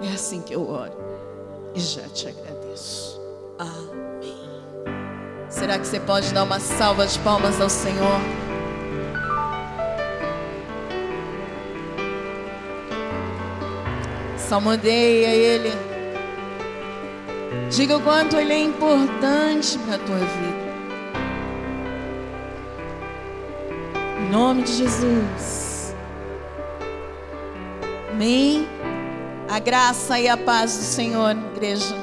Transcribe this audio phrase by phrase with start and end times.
[0.00, 0.92] É assim que eu oro
[1.74, 3.20] e já te agradeço.
[3.58, 4.34] Amém.
[5.48, 8.20] Será que você pode dar uma salva de palmas ao Senhor?
[14.36, 15.72] Salmodeia Ele.
[17.70, 20.64] Diga o quanto Ele é importante para a tua vida.
[24.20, 25.94] Em nome de Jesus.
[28.12, 28.73] Amém.
[29.54, 31.94] A graça e a paz do Senhor, igreja.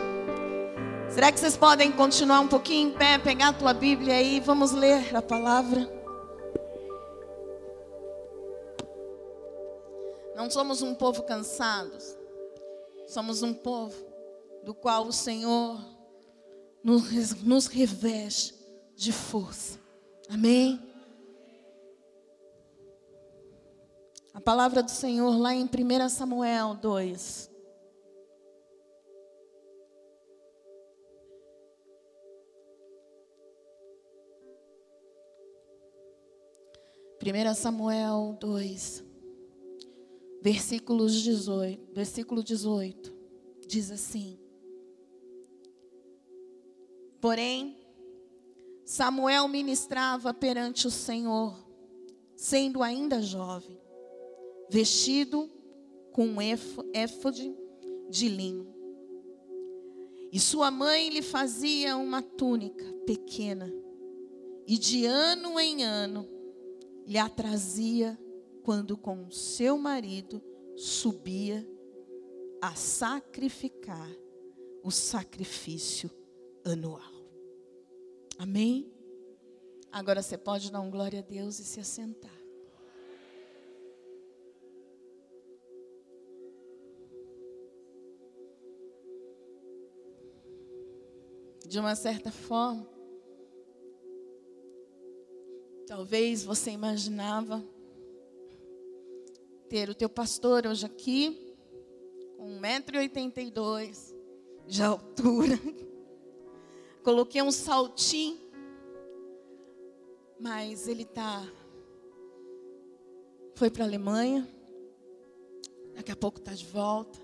[1.10, 4.72] Será que vocês podem continuar um pouquinho em pé, pegar a tua Bíblia aí, vamos
[4.72, 5.82] ler a palavra?
[10.34, 12.16] Não somos um povo cansados,
[13.10, 14.02] somos um povo
[14.64, 15.78] do qual o Senhor
[16.82, 18.56] nos, nos reveste
[18.96, 19.78] de força.
[20.30, 20.80] Amém?
[24.34, 27.52] A palavra do Senhor lá em 1 Samuel 2.
[37.20, 39.04] Primeira Samuel 2,
[40.42, 43.14] versículos 18, versículo 18,
[43.68, 44.40] diz assim:
[47.20, 47.78] Porém,
[48.84, 51.56] Samuel ministrava perante o Senhor,
[52.36, 53.81] sendo ainda jovem
[54.72, 55.50] vestido
[56.14, 56.38] com um
[56.94, 57.54] éfode
[58.10, 58.74] de linho.
[60.32, 63.70] E sua mãe lhe fazia uma túnica pequena,
[64.66, 66.26] e de ano em ano
[67.06, 68.18] lhe a trazia
[68.64, 70.42] quando com seu marido
[70.78, 71.68] subia
[72.62, 74.10] a sacrificar
[74.82, 76.10] o sacrifício
[76.64, 77.12] anual.
[78.38, 78.90] Amém?
[79.92, 82.41] Agora você pode dar um glória a Deus e se assentar.
[91.68, 92.88] De uma certa forma.
[95.88, 97.64] Talvez você imaginava
[99.70, 101.56] ter o teu pastor hoje aqui,
[102.38, 104.16] com 1,82m
[104.68, 105.60] de altura.
[107.04, 108.40] Coloquei um saltinho,
[110.40, 111.46] mas ele tá
[113.62, 114.48] foi para a Alemanha.
[115.94, 117.20] Daqui a pouco está de volta.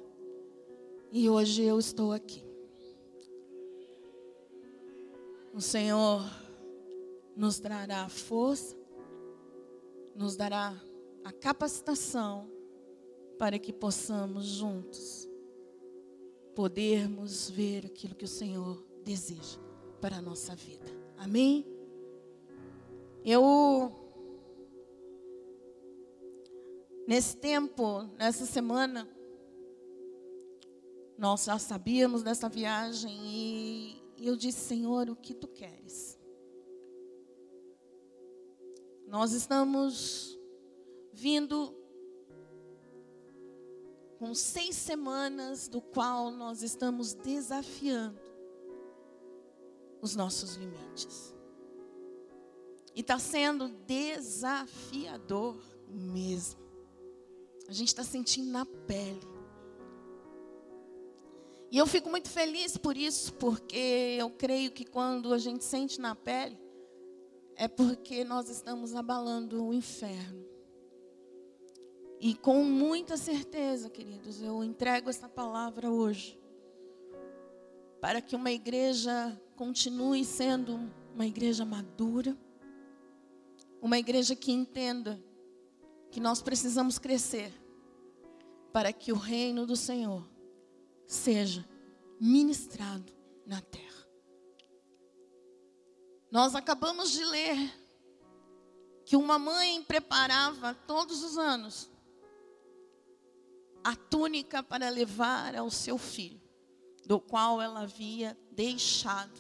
[1.12, 2.47] E hoje eu estou aqui.
[5.58, 6.22] O Senhor
[7.36, 8.78] nos dará força,
[10.14, 10.80] nos dará
[11.24, 12.48] a capacitação
[13.40, 15.28] para que possamos juntos
[16.54, 19.58] podermos ver aquilo que o Senhor deseja
[20.00, 20.86] para a nossa vida.
[21.18, 21.66] Amém?
[23.26, 23.92] Eu
[27.08, 29.10] nesse tempo, nessa semana,
[31.18, 36.18] nós já sabíamos dessa viagem e e eu disse, Senhor, o que tu queres?
[39.08, 40.38] Nós estamos
[41.14, 41.74] vindo
[44.18, 48.20] com seis semanas do qual nós estamos desafiando
[50.02, 51.34] os nossos limites.
[52.96, 56.60] E está sendo desafiador mesmo.
[57.68, 59.37] A gente está sentindo na pele.
[61.70, 66.00] E eu fico muito feliz por isso, porque eu creio que quando a gente sente
[66.00, 66.58] na pele,
[67.56, 70.46] é porque nós estamos abalando o inferno.
[72.22, 76.40] E com muita certeza, queridos, eu entrego essa palavra hoje,
[78.00, 80.80] para que uma igreja continue sendo
[81.14, 82.38] uma igreja madura,
[83.82, 85.22] uma igreja que entenda
[86.10, 87.52] que nós precisamos crescer,
[88.72, 90.37] para que o reino do Senhor
[91.08, 91.68] seja
[92.20, 93.12] ministrado
[93.46, 93.88] na terra.
[96.30, 97.74] Nós acabamos de ler
[99.06, 101.90] que uma mãe preparava todos os anos
[103.82, 106.42] a túnica para levar ao seu filho,
[107.06, 109.40] do qual ela havia deixado,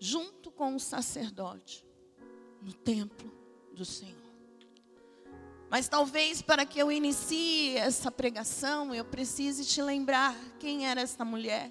[0.00, 1.86] junto com o sacerdote,
[2.60, 3.30] no templo
[3.72, 4.23] do Senhor.
[5.74, 11.24] Mas talvez para que eu inicie essa pregação, eu precise te lembrar quem era essa
[11.24, 11.68] mulher,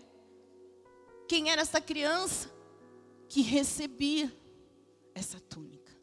[1.25, 2.53] quem era essa criança
[3.29, 4.29] que recebia
[5.15, 5.97] essa túnica.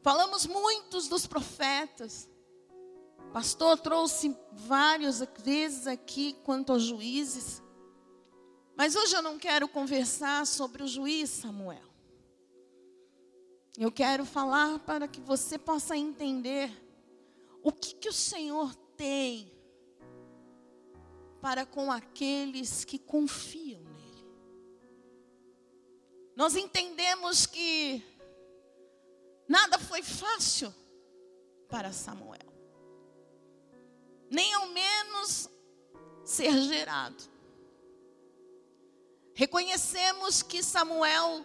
[0.00, 2.30] Falamos muitos dos profetas.
[3.32, 7.60] Pastor trouxe várias vezes aqui quanto aos juízes.
[8.76, 11.91] Mas hoje eu não quero conversar sobre o juiz Samuel.
[13.78, 16.70] Eu quero falar para que você possa entender
[17.62, 19.50] o que, que o Senhor tem
[21.40, 24.26] para com aqueles que confiam nele.
[26.36, 28.02] Nós entendemos que
[29.48, 30.72] nada foi fácil
[31.68, 32.52] para Samuel,
[34.30, 35.48] nem ao menos
[36.24, 37.32] ser gerado.
[39.34, 41.44] Reconhecemos que Samuel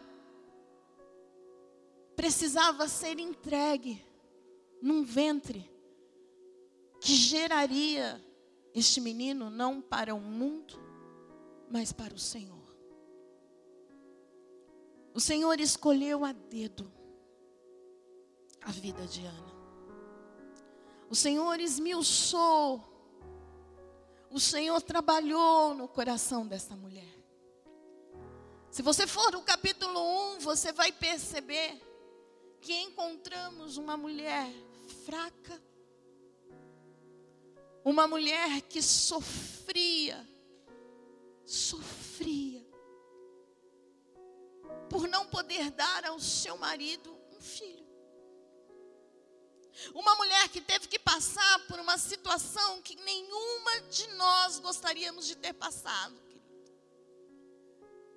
[2.17, 4.03] precisava ser entregue
[4.81, 5.69] num ventre
[6.99, 8.19] que geraria
[8.73, 10.73] este menino não para o mundo,
[11.69, 12.57] mas para o Senhor.
[15.13, 16.91] O Senhor escolheu a dedo
[18.61, 19.55] a vida de Ana.
[21.09, 22.83] O Senhor esmiuçou.
[24.31, 27.15] O Senhor trabalhou no coração dessa mulher.
[28.71, 31.86] Se você for no capítulo 1, você vai perceber
[32.67, 34.45] que encontramos uma mulher
[35.05, 35.63] fraca,
[37.81, 40.27] uma mulher que sofria,
[41.45, 42.61] sofria,
[44.89, 47.87] por não poder dar ao seu marido um filho.
[49.93, 55.37] Uma mulher que teve que passar por uma situação que nenhuma de nós gostaríamos de
[55.37, 56.19] ter passado.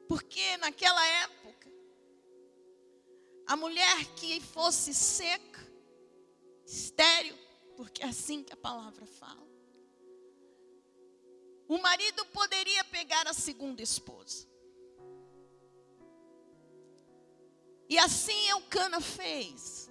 [0.08, 1.59] Porque naquela época,
[3.50, 5.60] a mulher que fosse seca,
[6.64, 7.36] estéril,
[7.76, 9.44] porque é assim que a palavra fala.
[11.66, 14.46] O marido poderia pegar a segunda esposa.
[17.88, 19.90] E assim Eucana fez.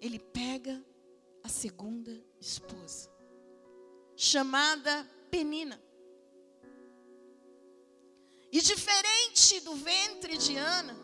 [0.00, 0.82] Ele pega
[1.44, 3.12] a segunda esposa,
[4.16, 5.78] chamada Penina.
[8.50, 10.96] E diferente do ventre de Ana,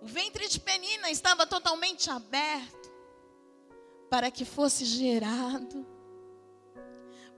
[0.00, 2.90] o ventre de Penina estava totalmente aberto
[4.08, 5.86] para que fosse gerado,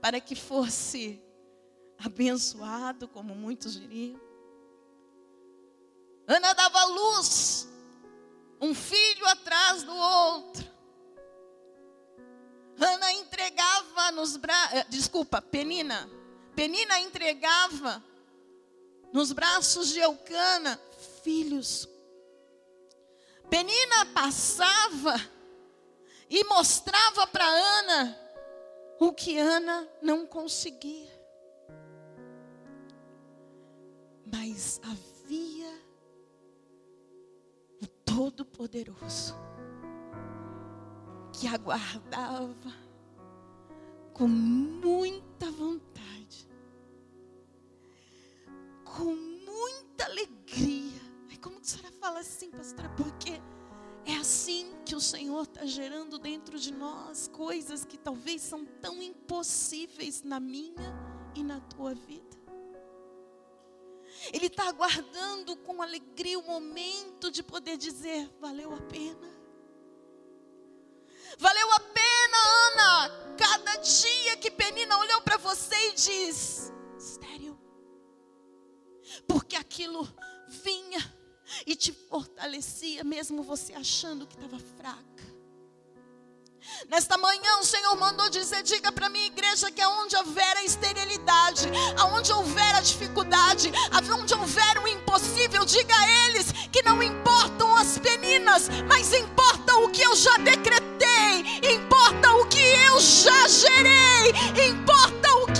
[0.01, 1.21] para que fosse
[1.97, 4.19] abençoado, como muitos diriam.
[6.25, 7.67] Ana dava luz,
[8.61, 10.73] um filho atrás do outro.
[12.79, 16.09] Ana entregava nos braços, eh, desculpa, Penina.
[16.55, 18.03] Penina entregava
[19.11, 20.79] nos braços de Eucana
[21.23, 21.87] filhos
[23.53, 25.13] Penina passava
[26.27, 28.17] e mostrava para Ana
[28.99, 31.13] o que Ana não conseguia.
[34.25, 35.71] Mas havia
[37.79, 39.35] o Todo-Poderoso
[41.31, 42.73] que aguardava
[44.13, 46.49] com muita vontade,
[48.83, 50.92] com muita alegria
[51.43, 52.89] como que a senhora fala assim, pastora?
[52.95, 53.41] Porque
[54.05, 59.01] é assim que o Senhor está gerando dentro de nós coisas que talvez são tão
[59.01, 60.95] impossíveis na minha
[61.35, 62.41] e na tua vida.
[64.31, 69.33] Ele está aguardando com alegria o momento de poder dizer: valeu a pena.
[71.37, 72.37] Valeu a pena,
[72.67, 73.35] Ana.
[73.35, 77.59] Cada dia que Penina olhou para você e diz: estéreo.
[79.27, 80.07] Porque aquilo
[80.47, 81.22] vinha
[81.65, 85.13] e te fortalecia, mesmo você achando que estava fraca.
[86.87, 91.67] Nesta manhã o Senhor mandou dizer: diga para minha igreja que aonde houver a esterilidade,
[91.97, 97.97] aonde houver a dificuldade, aonde houver o impossível, diga a eles que não importam as
[97.97, 104.31] peninas, mas importa o que eu já decretei, importa o que eu já gerei,
[104.69, 105.52] importa o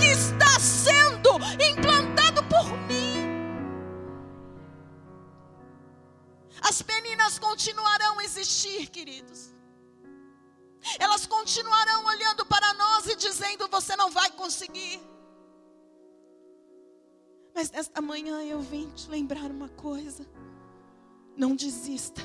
[7.24, 9.54] As meninas continuarão a existir, queridos.
[10.98, 15.00] Elas continuarão olhando para nós e dizendo: Você não vai conseguir.
[17.54, 20.26] Mas nesta manhã eu vim te lembrar uma coisa.
[21.34, 22.20] Não desista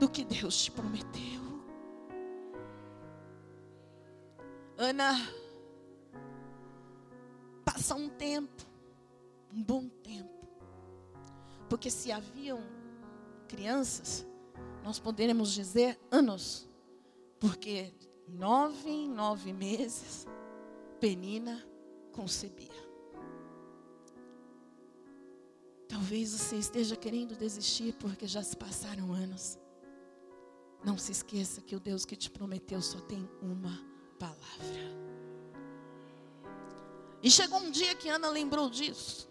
[0.00, 1.40] do que Deus te prometeu.
[4.76, 5.14] Ana,
[7.64, 8.64] passa um tempo,
[9.52, 10.48] um bom tempo.
[11.68, 12.81] Porque se haviam
[13.52, 14.26] crianças,
[14.82, 16.66] nós poderemos dizer anos,
[17.38, 17.92] porque
[18.26, 20.26] nove em nove meses,
[20.98, 21.62] Penina
[22.12, 22.82] concebia.
[25.86, 29.58] Talvez você esteja querendo desistir porque já se passaram anos.
[30.82, 33.78] Não se esqueça que o Deus que te prometeu só tem uma
[34.18, 35.02] palavra.
[37.22, 39.28] E chegou um dia que Ana lembrou disso.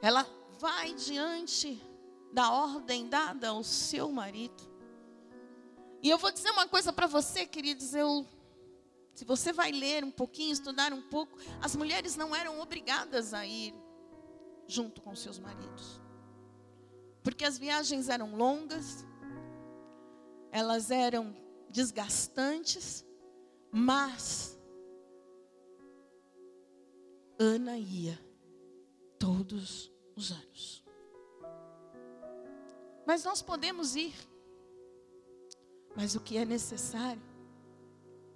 [0.00, 0.24] Ela
[0.58, 1.80] vai diante
[2.32, 4.62] da ordem dada ao seu marido.
[6.02, 8.26] E eu vou dizer uma coisa para você, queridos, eu
[9.16, 13.46] se você vai ler um pouquinho, estudar um pouco, as mulheres não eram obrigadas a
[13.46, 13.74] ir
[14.68, 15.98] junto com seus maridos.
[17.22, 19.06] Porque as viagens eram longas,
[20.52, 21.34] elas eram
[21.70, 23.06] desgastantes,
[23.72, 24.60] mas
[27.38, 28.20] Ana ia
[29.18, 30.84] todos os anos.
[33.06, 34.14] Mas nós podemos ir.
[35.94, 37.22] Mas o que é necessário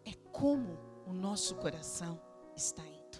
[0.04, 2.20] é como o nosso coração
[2.54, 3.18] está indo.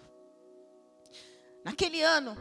[1.65, 2.37] Naquele ano,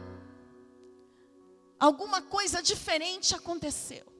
[1.78, 4.10] alguma coisa diferente aconteceu.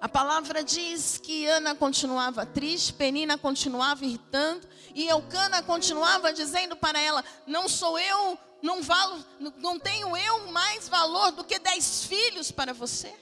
[0.00, 7.00] A palavra diz que Ana continuava triste, Penina continuava irritando, e Eucana continuava dizendo para
[7.00, 9.22] ela: Não sou eu, não, valo,
[9.58, 13.14] não tenho eu mais valor do que dez filhos para você.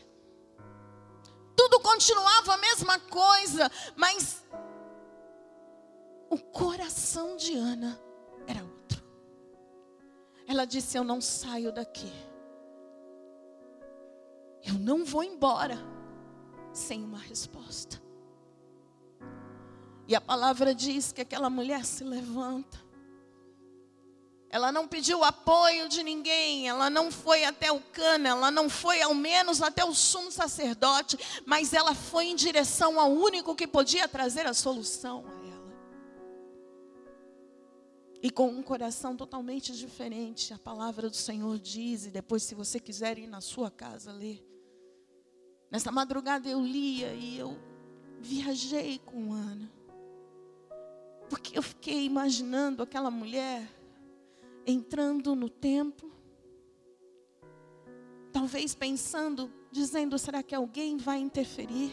[1.57, 4.45] Tudo continuava a mesma coisa, mas
[6.31, 8.01] o coração de Ana
[8.47, 9.03] era outro.
[10.47, 12.13] Ela disse: Eu não saio daqui.
[14.63, 15.77] Eu não vou embora
[16.73, 18.01] sem uma resposta.
[20.07, 22.82] E a palavra diz que aquela mulher se levanta.
[24.53, 29.01] Ela não pediu apoio de ninguém, ela não foi até o cana, ela não foi
[29.03, 34.07] ao menos até o sumo sacerdote, mas ela foi em direção ao único que podia
[34.07, 35.25] trazer a solução
[38.23, 40.55] e com um coração totalmente diferente.
[40.55, 44.47] A palavra do Senhor diz, e depois, se você quiser ir na sua casa ler.
[45.69, 47.59] Nessa madrugada eu lia e eu
[48.21, 49.69] viajei com Ana.
[51.29, 53.69] Porque eu fiquei imaginando aquela mulher
[54.67, 56.11] entrando no templo,
[58.33, 61.93] talvez pensando, dizendo: será que alguém vai interferir?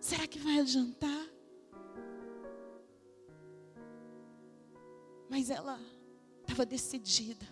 [0.00, 1.26] Será que vai adiantar?
[5.28, 5.78] Mas ela
[6.40, 7.46] estava decidida.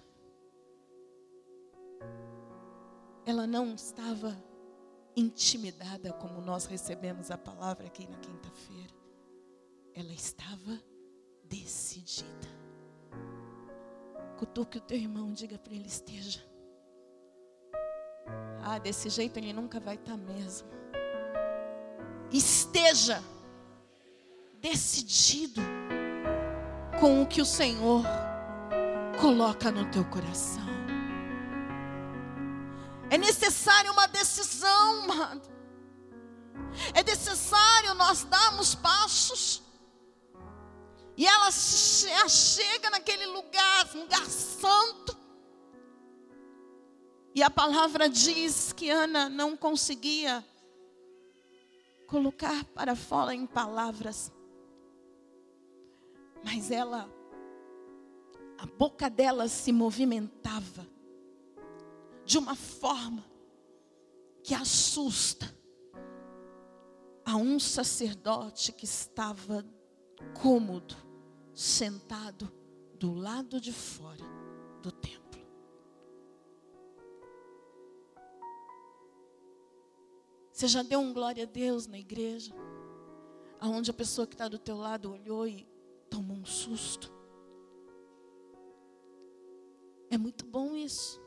[3.24, 4.36] Ela não estava
[5.16, 8.94] intimidada como nós recebemos a palavra aqui na quinta-feira.
[9.94, 10.80] Ela estava
[11.44, 12.48] decidida.
[14.36, 16.44] Cutuque o teu irmão, diga para ele esteja.
[18.62, 20.68] Ah, desse jeito ele nunca vai estar tá mesmo.
[22.30, 23.22] Esteja
[24.60, 25.62] decidido
[26.98, 28.04] com o que o Senhor
[29.20, 30.66] coloca no teu coração.
[33.08, 35.48] É necessário uma decisão, amado.
[36.92, 39.62] É necessário nós darmos passos.
[41.16, 45.16] E ela chega naquele lugar, lugar santo.
[47.34, 50.44] E a palavra diz que Ana não conseguia
[52.06, 54.32] colocar para fora em palavras
[56.46, 57.10] mas ela,
[58.56, 60.86] a boca dela se movimentava
[62.24, 63.24] de uma forma
[64.44, 65.52] que assusta
[67.24, 69.66] a um sacerdote que estava
[70.40, 70.96] cômodo,
[71.56, 72.52] sentado
[72.98, 74.24] do lado de fora
[74.82, 75.40] do templo.
[80.52, 82.54] Você já deu um glória a Deus na igreja?
[83.58, 85.66] Aonde a pessoa que está do teu lado olhou e
[86.10, 87.10] tomou um susto.
[90.10, 91.20] É muito bom isso.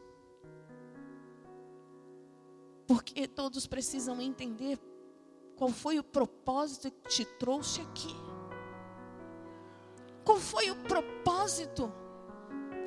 [2.88, 4.80] Porque todos precisam entender
[5.56, 8.29] qual foi o propósito que te trouxe aqui.
[10.30, 11.92] Qual foi o propósito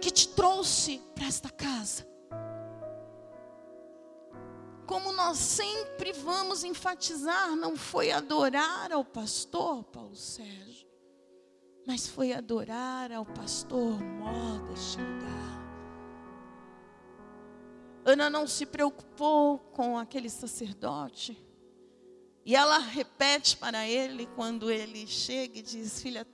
[0.01, 2.07] que te trouxe para esta casa?
[4.87, 10.87] Como nós sempre vamos enfatizar, não foi adorar ao pastor Paulo Sérgio
[11.85, 15.63] mas foi adorar ao pastor mor deste lugar.
[18.05, 21.37] Ana não se preocupou com aquele sacerdote.
[22.45, 26.25] E ela repete para ele quando ele chega e diz: Filha,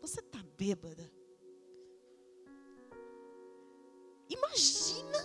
[0.00, 1.10] você está bêbada?
[4.28, 5.18] Imagina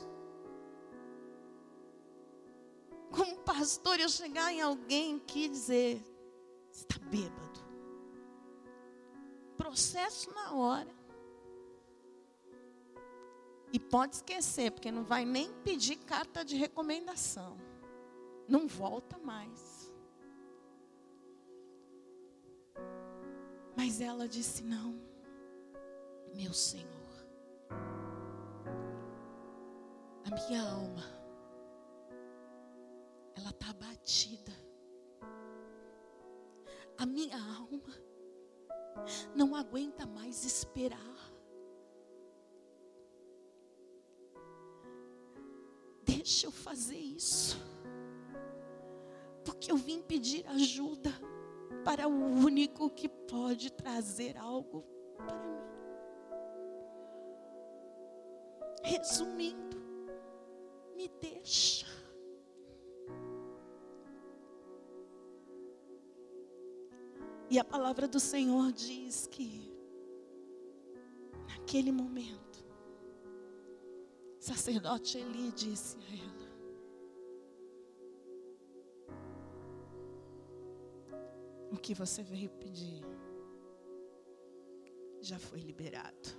[3.11, 6.03] como pastor eu chegar em alguém aqui e dizer:
[6.71, 7.65] Você está bêbado?
[9.75, 10.95] processo na hora.
[13.73, 17.57] E pode esquecer, porque não vai nem pedir carta de recomendação.
[18.47, 19.74] Não volta mais.
[23.75, 24.99] Mas ela disse: Não,
[26.33, 26.85] meu Senhor,
[30.23, 31.03] a minha alma,
[33.35, 34.53] ela está abatida.
[36.97, 37.93] A minha alma
[39.35, 40.99] não aguenta mais esperar.
[46.03, 47.57] Deixa eu fazer isso.
[49.43, 51.11] Porque eu vim pedir ajuda
[51.85, 54.83] para o único que pode trazer algo
[55.15, 55.55] para mim.
[58.81, 59.77] Resumindo,
[60.95, 61.85] me deixa.
[67.51, 69.71] E a palavra do Senhor diz que,
[71.47, 72.65] naquele momento,
[74.39, 76.44] o sacerdote Eli disse a ela:
[81.75, 83.03] O que você veio pedir
[85.19, 86.29] já foi liberado.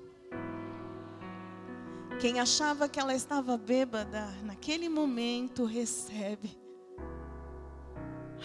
[2.19, 6.59] Quem achava que ela estava bêbada, naquele momento recebe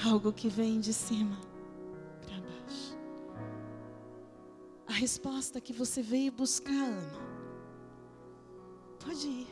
[0.05, 1.39] algo que vem de cima
[2.25, 2.97] para baixo.
[4.85, 7.19] A resposta que você veio buscar, Ana,
[8.99, 9.47] pode ir.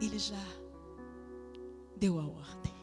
[0.00, 0.44] Ele já
[1.96, 2.77] deu a ordem.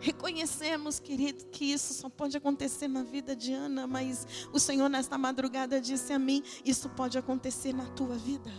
[0.00, 5.18] Reconhecemos, querido, que isso só pode acontecer na vida de Ana, mas o Senhor nesta
[5.18, 8.50] madrugada disse a mim: isso pode acontecer na tua vida.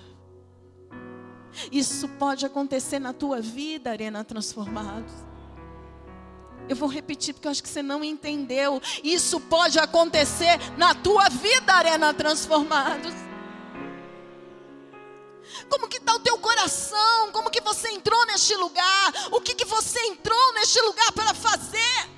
[1.72, 5.12] Isso pode acontecer na tua vida, Arena Transformados.
[6.70, 8.82] Eu vou repetir porque eu acho que você não entendeu.
[9.04, 13.31] Isso pode acontecer na tua vida, Arena Transformados.
[17.52, 19.14] Que você entrou neste lugar?
[19.32, 22.10] O que, que você entrou neste lugar para fazer?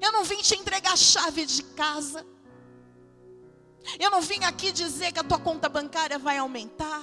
[0.00, 2.26] Eu não vim te entregar a chave de casa.
[3.98, 7.02] Eu não vim aqui dizer que a tua conta bancária vai aumentar.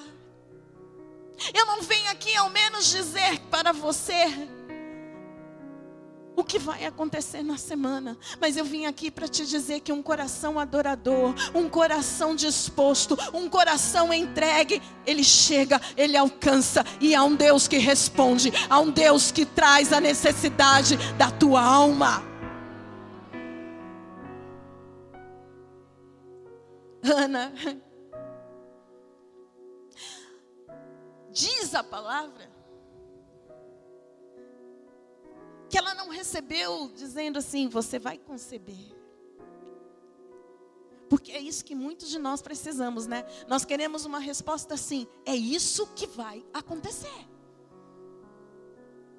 [1.53, 4.49] Eu não vim aqui ao menos dizer para você
[6.39, 8.17] o que vai acontecer na semana.
[8.39, 13.49] Mas eu vim aqui para te dizer que um coração adorador, um coração disposto, um
[13.49, 19.31] coração entregue, ele chega, ele alcança, e há um Deus que responde, há um Deus
[19.31, 22.23] que traz a necessidade da tua alma.
[27.03, 27.53] Ana,
[31.31, 32.58] diz a palavra
[35.69, 38.97] que ela não recebeu dizendo assim: você vai conceber.
[41.09, 43.25] Porque é isso que muitos de nós precisamos, né?
[43.47, 47.27] Nós queremos uma resposta assim: é isso que vai acontecer.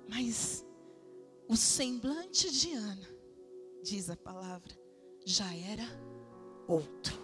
[0.08, 0.64] Mas
[1.48, 3.08] o semblante de Ana,
[3.82, 4.72] diz a palavra,
[5.24, 5.84] já era
[6.66, 7.18] outro.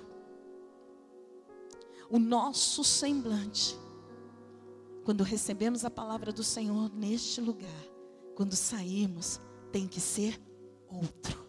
[2.09, 3.77] O nosso semblante,
[5.05, 7.86] quando recebemos a palavra do Senhor neste lugar,
[8.37, 9.41] quando sairmos,
[9.73, 10.39] tem que ser
[10.87, 11.47] outro.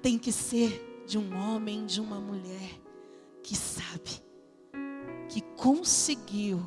[0.00, 2.80] Tem que ser de um homem, de uma mulher
[3.42, 4.24] que sabe,
[5.28, 6.58] que conseguiu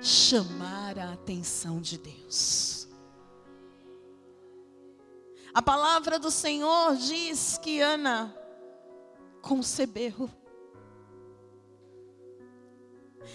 [0.00, 2.88] chamar a atenção de Deus.
[5.52, 8.34] A palavra do Senhor diz que Ana
[9.42, 10.30] concebeu.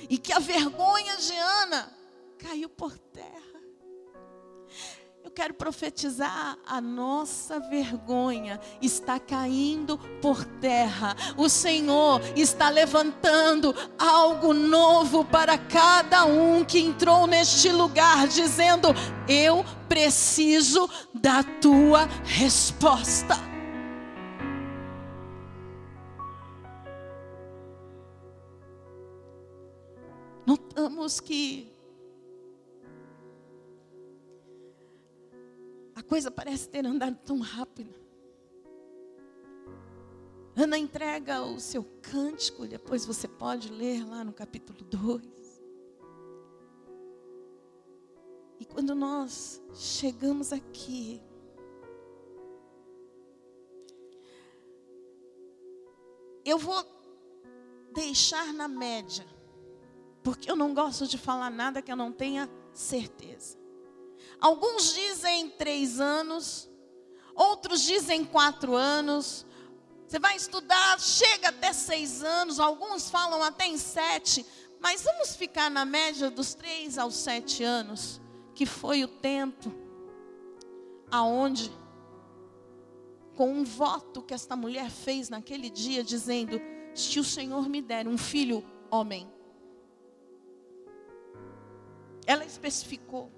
[0.09, 1.95] E que a vergonha de Ana
[2.39, 3.52] caiu por terra.
[5.23, 11.15] Eu quero profetizar: a nossa vergonha está caindo por terra.
[11.37, 18.89] O Senhor está levantando algo novo para cada um que entrou neste lugar, dizendo:
[19.27, 23.37] Eu preciso da tua resposta.
[30.45, 31.72] Notamos que
[35.95, 37.93] A coisa parece ter andado tão rápido.
[40.55, 45.61] Ana entrega o seu cântico, depois você pode ler lá no capítulo 2.
[48.59, 51.21] E quando nós chegamos aqui,
[56.45, 56.85] eu vou
[57.93, 59.25] deixar na média,
[60.23, 63.62] porque eu não gosto de falar nada que eu não tenha certeza.
[64.39, 66.69] Alguns dizem três anos,
[67.35, 69.45] outros dizem quatro anos.
[70.07, 74.45] Você vai estudar, chega até seis anos, alguns falam até em sete,
[74.79, 78.21] mas vamos ficar na média dos três aos sete anos,
[78.53, 79.73] que foi o tempo
[81.09, 81.71] aonde,
[83.35, 86.61] com um voto que esta mulher fez naquele dia, dizendo:
[86.93, 89.27] Se o Senhor me der um filho homem,
[92.25, 93.31] Ela especificou.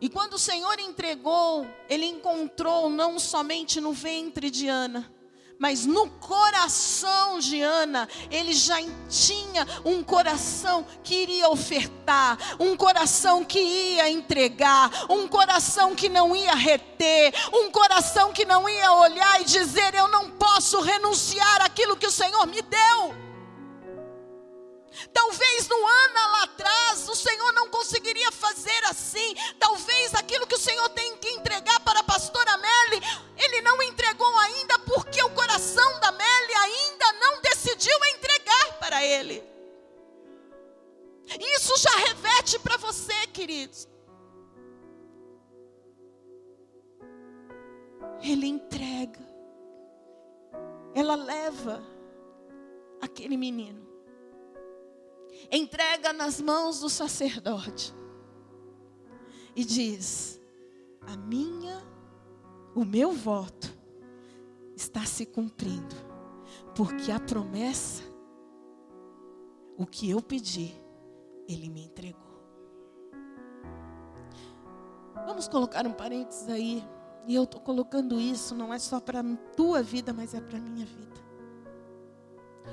[0.00, 5.12] E quando o Senhor entregou, ele encontrou não somente no ventre de Ana,
[5.58, 8.76] mas no coração de Ana, ele já
[9.08, 16.36] tinha um coração que iria ofertar, um coração que ia entregar, um coração que não
[16.36, 21.96] ia reter, um coração que não ia olhar e dizer: Eu não posso renunciar àquilo
[21.96, 23.27] que o Senhor me deu.
[25.12, 29.34] Talvez no Ana lá atrás o Senhor não conseguiria fazer assim.
[29.58, 33.02] Talvez aquilo que o Senhor tem que entregar para a pastora Melly,
[33.36, 39.42] Ele não entregou ainda porque o coração da Melly ainda não decidiu entregar para Ele.
[41.56, 43.86] Isso já reverte para você, queridos.
[48.22, 49.20] Ele entrega.
[50.94, 51.82] Ela leva
[53.00, 53.87] aquele menino
[55.50, 57.94] entrega nas mãos do sacerdote
[59.54, 60.40] e diz:
[61.06, 61.82] A minha,
[62.74, 63.76] o meu voto
[64.76, 65.96] está se cumprindo,
[66.74, 68.02] porque a promessa,
[69.76, 70.74] o que eu pedi,
[71.48, 72.28] ele me entregou.
[75.26, 76.82] Vamos colocar um parênteses aí.
[77.26, 80.56] E eu estou colocando isso, não é só para a tua vida, mas é para
[80.56, 81.27] a minha vida.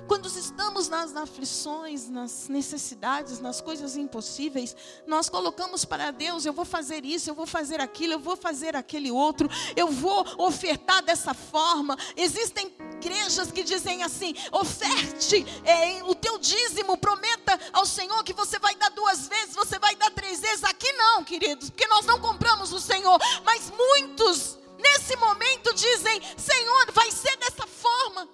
[0.08, 4.76] Quando estamos nas aflições, nas necessidades, nas coisas impossíveis,
[5.08, 8.76] nós colocamos para Deus: eu vou fazer isso, eu vou fazer aquilo, eu vou fazer
[8.76, 11.98] aquele outro, eu vou ofertar dessa forma.
[12.16, 18.60] Existem igrejas que dizem assim: oferte é, o teu dízimo, prometa ao Senhor que você
[18.60, 20.64] vai dar duas vezes, você vai dar três vezes.
[20.64, 26.92] Aqui não, queridos, porque nós não compramos o Senhor, mas muitos nesse momento dizem: Senhor,
[26.92, 28.30] vai ser dessa forma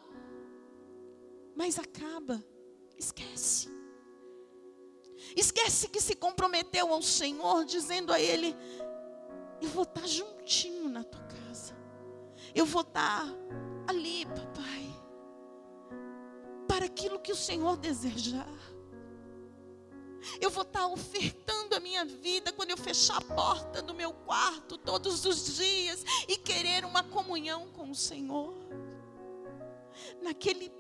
[1.56, 2.44] mas acaba.
[2.98, 3.70] Esquece.
[5.36, 8.56] Esquece que se comprometeu ao Senhor, dizendo a Ele:
[9.62, 11.76] Eu vou estar juntinho na tua casa.
[12.54, 13.26] Eu vou estar
[13.88, 14.92] ali, papai.
[16.68, 18.50] Para aquilo que o Senhor desejar.
[20.40, 24.78] Eu vou estar ofertando a minha vida quando eu fechar a porta do meu quarto
[24.78, 28.54] todos os dias e querer uma comunhão com o Senhor.
[30.22, 30.72] Naquele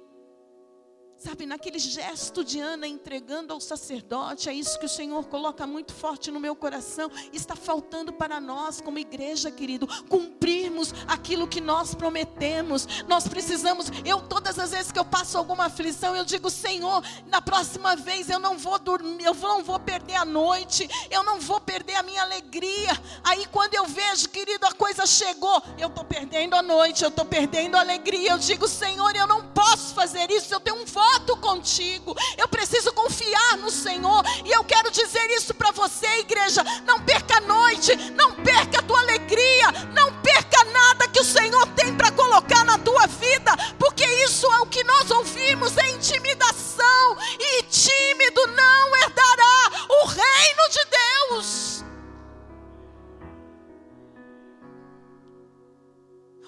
[1.24, 5.94] Sabe, naquele gesto de Ana entregando ao sacerdote, é isso que o Senhor coloca muito
[5.94, 7.12] forte no meu coração.
[7.32, 12.88] Está faltando para nós, como igreja, querido, cumprirmos aquilo que nós prometemos.
[13.08, 17.40] Nós precisamos, eu todas as vezes que eu passo alguma aflição, eu digo, Senhor, na
[17.40, 21.62] próxima vez eu não vou dormir, eu não vou perder a noite, eu não vou
[21.62, 23.00] perder a minha alegria.
[23.24, 27.26] Aí quando eu vejo, querido, a coisa chegou, eu estou perdendo a noite, eu estou
[27.26, 28.32] perdendo a alegria.
[28.32, 32.16] Eu digo, Senhor, eu não posso fazer isso, eu tenho um voto voto contigo.
[32.38, 34.24] Eu preciso confiar no Senhor.
[34.46, 36.64] E eu quero dizer isso para você, igreja.
[36.86, 41.68] Não perca a noite, não perca a tua alegria, não perca nada que o Senhor
[41.70, 47.18] tem para colocar na tua vida, porque isso é o que nós ouvimos, é intimidação.
[47.40, 50.86] E tímido não herdará o reino de
[51.30, 51.86] Deus.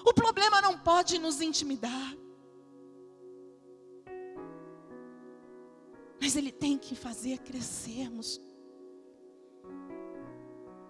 [0.06, 2.23] O problema não pode nos intimidar.
[6.20, 8.40] Mas Ele tem que fazer crescermos.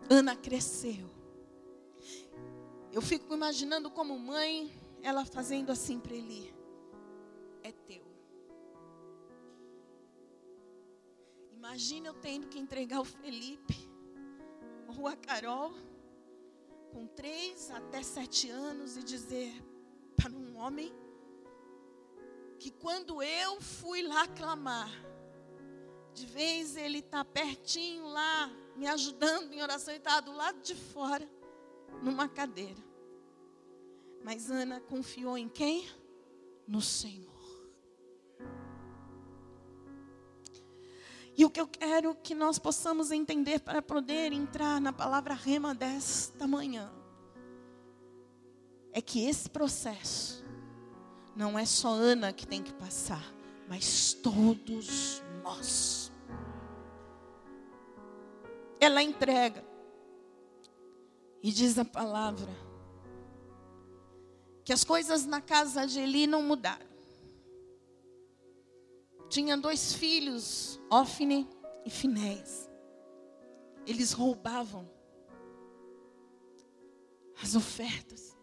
[0.08, 1.08] Ana cresceu.
[2.92, 6.54] Eu fico imaginando como mãe, ela fazendo assim para Eli:
[7.62, 8.04] É teu.
[11.52, 13.88] Imagina eu tendo que entregar o Felipe
[14.96, 15.72] ou a Carol
[16.92, 19.52] com três até sete anos e dizer
[20.14, 20.92] para um homem
[22.58, 24.90] que quando eu fui lá clamar,
[26.14, 30.74] de vez ele está pertinho lá, me ajudando em oração, e está do lado de
[30.74, 31.28] fora,
[32.02, 32.82] numa cadeira.
[34.22, 35.88] Mas Ana confiou em quem?
[36.66, 37.34] No Senhor.
[41.36, 45.74] E o que eu quero que nós possamos entender para poder entrar na palavra rema
[45.74, 46.92] desta manhã
[48.92, 50.44] é que esse processo
[51.34, 53.34] não é só Ana que tem que passar,
[53.68, 56.03] mas todos nós
[58.84, 59.64] ela entrega.
[61.42, 62.48] E diz a palavra
[64.64, 66.86] que as coisas na casa de Eli não mudaram.
[69.28, 71.48] Tinha dois filhos, Ofne
[71.84, 72.70] e Finés.
[73.86, 74.88] Eles roubavam
[77.42, 78.36] as ofertas.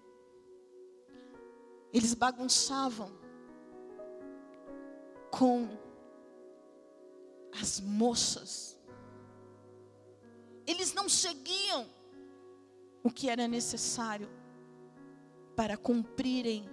[1.93, 3.12] Eles bagunçavam
[5.32, 5.67] com
[7.60, 8.81] as moças
[10.65, 11.88] Eles não seguiam
[13.04, 14.30] o que era necessário
[15.56, 16.69] para cumprirem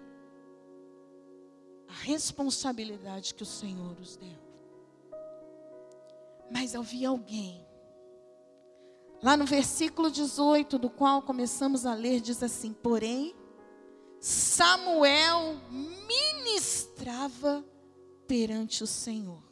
[1.89, 4.39] a responsabilidade que o Senhor os deu.
[6.51, 7.67] Mas havia alguém,
[9.23, 13.35] lá no versículo 18, do qual começamos a ler, diz assim: Porém,
[14.21, 17.65] Samuel ministrava
[18.27, 19.43] perante o Senhor,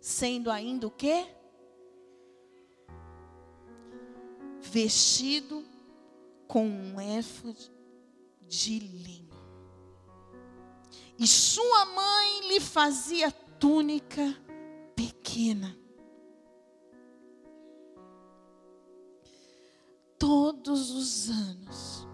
[0.00, 1.26] sendo ainda o quê?
[4.70, 5.64] Vestido
[6.46, 7.70] com um éfode
[8.46, 9.26] de linho.
[11.18, 14.36] E sua mãe lhe fazia túnica
[14.94, 15.76] pequena.
[20.18, 22.08] Todos os anos,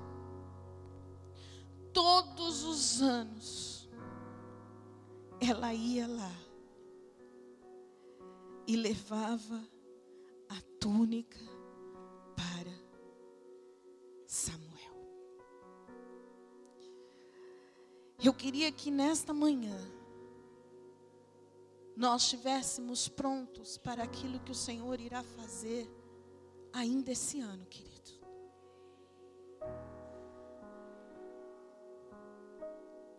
[1.93, 3.89] todos os anos,
[5.41, 6.33] ela ia lá
[8.67, 9.63] e levava
[10.49, 11.52] a túnica
[12.37, 12.73] para
[14.27, 14.95] Samuel.
[18.23, 19.77] Eu queria que nesta manhã
[21.97, 25.89] nós estivéssemos prontos para aquilo que o Senhor irá fazer
[26.73, 27.93] ainda esse ano, querido.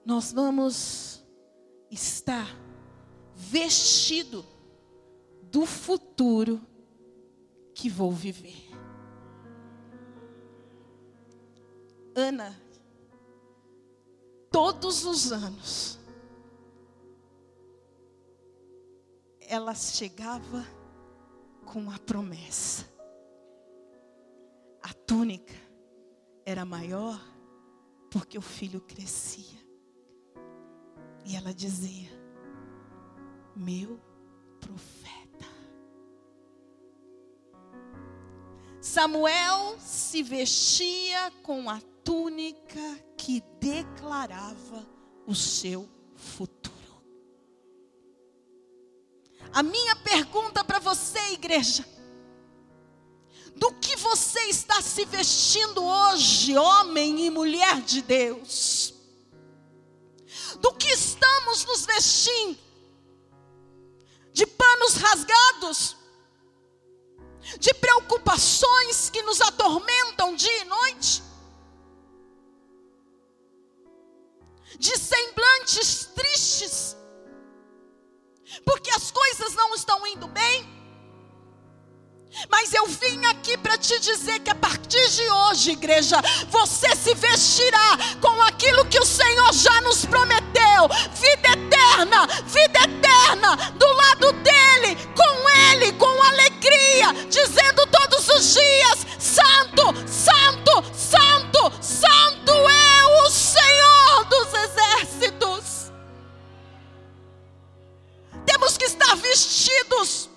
[0.06, 1.24] Nós vamos
[1.90, 2.48] estar
[3.34, 4.46] vestido
[5.44, 6.60] do futuro
[7.74, 8.73] que vou viver.
[12.16, 12.64] Ana
[14.54, 16.00] todos os anos,
[19.42, 20.64] ela chegava
[21.66, 22.88] com a promessa.
[24.84, 25.56] A túnica
[26.46, 27.20] era maior
[28.12, 29.60] porque o filho crescia.
[31.26, 32.12] E ela dizia:
[33.56, 34.00] Meu
[34.60, 35.48] profeta.
[38.80, 41.82] Samuel se vestia com a
[42.14, 44.88] túnica que declarava
[45.26, 47.04] o seu futuro.
[49.52, 51.84] A minha pergunta para você, igreja:
[53.56, 58.94] do que você está se vestindo hoje, homem e mulher de Deus?
[60.60, 62.60] Do que estamos nos vestindo?
[64.32, 65.98] De panos rasgados?
[67.60, 71.33] De preocupações que nos atormentam dia e noite?
[74.78, 76.96] De semblantes tristes,
[78.66, 80.74] porque as coisas não estão indo bem.
[82.50, 87.14] Mas eu vim aqui para te dizer que a partir de hoje, igreja, você se
[87.14, 94.32] vestirá com aquilo que o Senhor já nos prometeu: vida eterna, vida eterna, do lado
[94.34, 102.83] dele, com ele, com alegria, dizendo todos os dias: Santo, Santo, Santo, Santo é
[109.34, 110.30] vestidos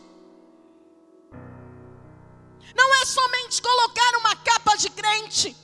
[2.74, 5.54] não é somente colocar uma capa de crente,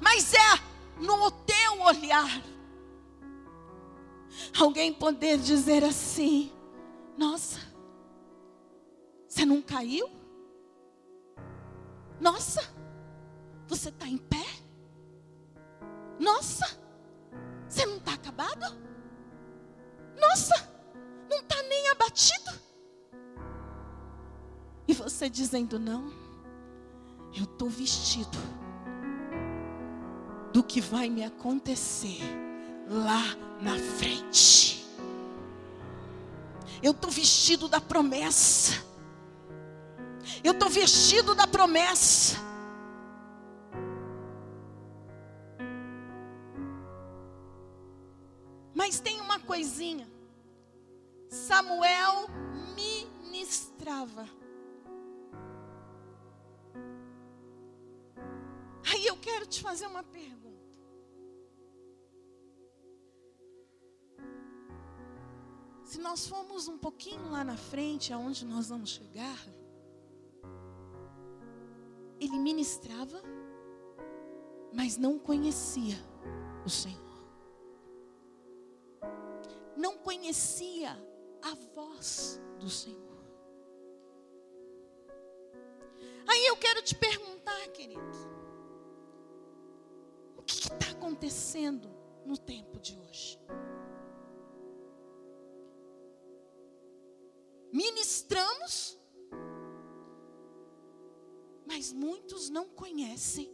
[0.00, 2.42] mas é no teu olhar.
[4.58, 6.52] Alguém poder dizer assim:
[7.16, 7.60] Nossa,
[9.28, 10.08] você não caiu?
[12.20, 12.62] Nossa,
[13.66, 14.46] você está em pé?
[16.18, 16.66] Nossa,
[17.68, 18.66] você não está acabado?
[20.20, 20.70] Nossa,
[21.30, 22.50] não está nem abatido?
[24.88, 26.12] E você dizendo: Não,
[27.34, 28.36] eu estou vestido
[30.52, 32.18] do que vai me acontecer
[32.88, 33.22] lá
[33.62, 34.84] na frente.
[36.82, 38.82] Eu estou vestido da promessa.
[40.42, 42.36] Eu estou vestido da promessa.
[48.74, 50.08] Mas tem uma coisinha.
[51.30, 52.26] Samuel
[52.74, 54.28] ministrava.
[58.92, 60.40] Aí eu quero te fazer uma pergunta.
[65.84, 69.38] Se nós formos um pouquinho lá na frente, aonde nós vamos chegar,
[72.18, 73.22] ele ministrava,
[74.74, 75.96] mas não conhecia
[76.64, 76.98] o Senhor.
[79.76, 81.09] Não conhecia
[81.42, 83.00] a voz do Senhor.
[86.28, 88.30] Aí eu quero te perguntar, querido
[90.50, 91.88] que está acontecendo
[92.26, 93.38] no tempo de hoje?
[97.72, 98.98] Ministramos,
[101.66, 103.48] Mas muitos não conhecem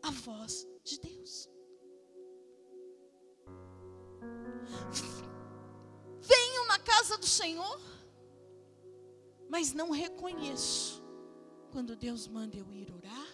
[0.00, 1.50] a voz de Deus.
[6.88, 7.80] Casa do Senhor,
[9.46, 11.04] mas não reconheço
[11.70, 13.28] quando Deus manda eu ir orar,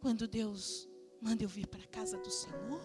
[0.00, 0.88] quando Deus
[1.20, 2.80] manda eu vir para a casa do Senhor,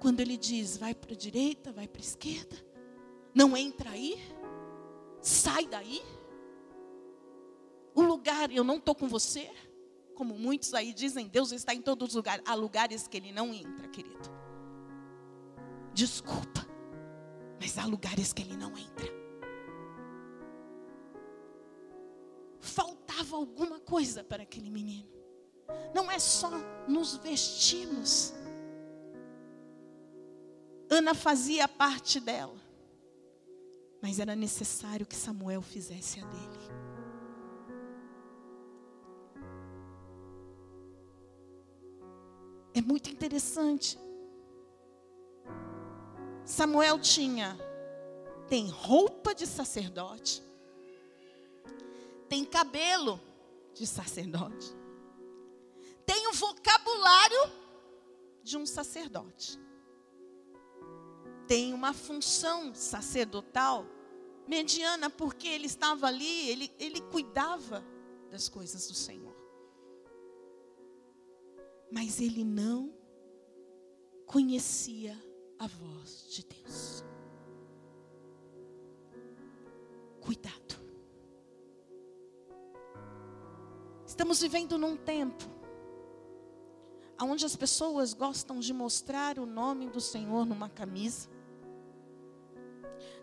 [0.00, 2.56] quando Ele diz vai para a direita, vai para a esquerda,
[3.32, 4.16] não entra aí,
[5.22, 6.02] sai daí.
[7.94, 9.48] O lugar, eu não estou com você,
[10.16, 12.44] como muitos aí dizem, Deus está em todos os lugares.
[12.44, 14.28] Há lugares que Ele não entra, querido.
[15.94, 16.66] Desculpa,
[17.60, 19.06] mas há lugares que Ele não entra.
[22.58, 25.08] Faltava alguma coisa para aquele menino.
[25.94, 26.50] Não é só
[26.88, 28.32] nos vestirmos.
[30.88, 32.58] Ana fazia parte dela.
[34.00, 36.90] Mas era necessário que Samuel fizesse a dele.
[42.72, 43.98] É muito interessante.
[46.50, 47.56] Samuel tinha
[48.48, 50.42] tem roupa de sacerdote,
[52.28, 53.20] tem cabelo
[53.72, 54.74] de sacerdote,
[56.04, 57.52] tem o vocabulário
[58.42, 59.60] de um sacerdote,
[61.46, 63.86] tem uma função sacerdotal
[64.48, 67.84] mediana, porque ele estava ali, ele, ele cuidava
[68.28, 69.36] das coisas do Senhor.
[71.92, 72.92] Mas ele não
[74.26, 75.29] conhecia
[75.60, 77.04] a voz de Deus.
[80.22, 80.80] Cuidado.
[84.06, 85.44] Estamos vivendo num tempo
[87.22, 91.28] onde as pessoas gostam de mostrar o nome do Senhor numa camisa,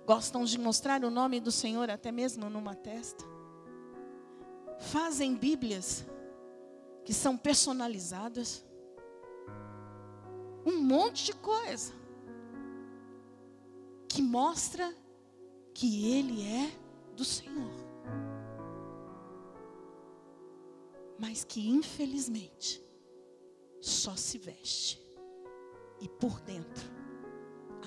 [0.06, 3.26] gostam de mostrar o nome do Senhor até mesmo numa testa,
[4.80, 6.06] fazem Bíblias
[7.04, 8.64] que são personalizadas,
[10.64, 11.98] um monte de coisa
[14.18, 14.92] que mostra
[15.76, 16.72] que Ele é
[17.16, 17.70] do Senhor.
[21.20, 22.84] Mas que infelizmente
[23.80, 25.00] só se veste
[26.02, 26.90] e por dentro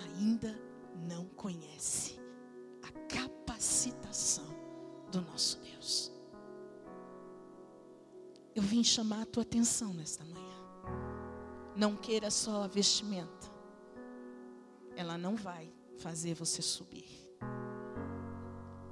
[0.04, 0.56] ainda
[1.08, 2.20] não conhece
[2.80, 4.46] a capacitação
[5.10, 6.12] do nosso Deus.
[8.54, 10.60] Eu vim chamar a tua atenção nesta manhã.
[11.74, 13.50] Não queira só a vestimenta.
[14.94, 17.06] Ela não vai fazer você subir.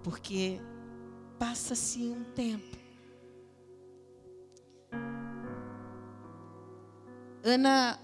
[0.02, 0.60] Porque
[1.38, 2.76] passa-se um tempo.
[7.42, 7.98] Ana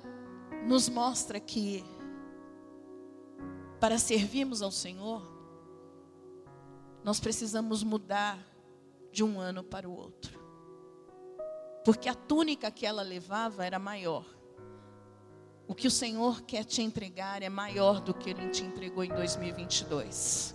[0.67, 1.85] nos mostra que
[3.79, 5.23] para servirmos ao Senhor,
[7.03, 8.39] nós precisamos mudar
[9.13, 10.41] de um ano para o outro.
[11.85, 14.25] Porque a túnica que ela levava era maior.
[15.67, 19.09] O que o Senhor quer te entregar é maior do que Ele te entregou em
[19.09, 20.55] 2022.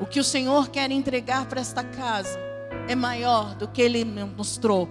[0.00, 2.38] O que o Senhor quer entregar para esta casa
[2.88, 4.88] é maior do que Ele mostrou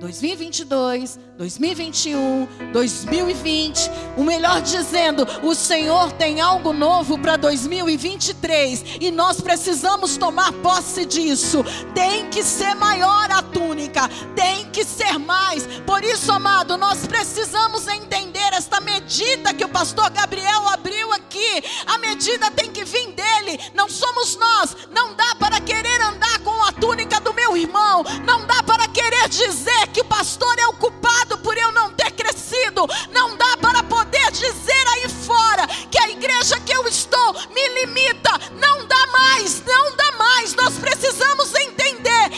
[0.00, 9.40] 2022, 2021, 2020, o melhor dizendo, o Senhor tem algo novo para 2023 e nós
[9.40, 11.64] precisamos tomar posse disso.
[11.94, 15.66] Tem que ser maior a túnica, tem que ser mais.
[15.86, 21.62] Por isso, amado, nós precisamos entender esta medida que o pastor Gabriel abriu aqui.
[21.86, 24.76] A medida tem que vir dele, não somos nós.
[24.90, 29.28] Não dá para querer andar com a túnica do meu irmão, não dá para querer
[29.28, 32.86] dizer que o pastor é o culpado por eu não ter crescido.
[33.10, 38.30] Não dá para poder dizer aí fora que a igreja que eu estou me limita.
[38.52, 40.54] Não dá mais, não dá mais.
[40.54, 42.30] Nós precisamos entender.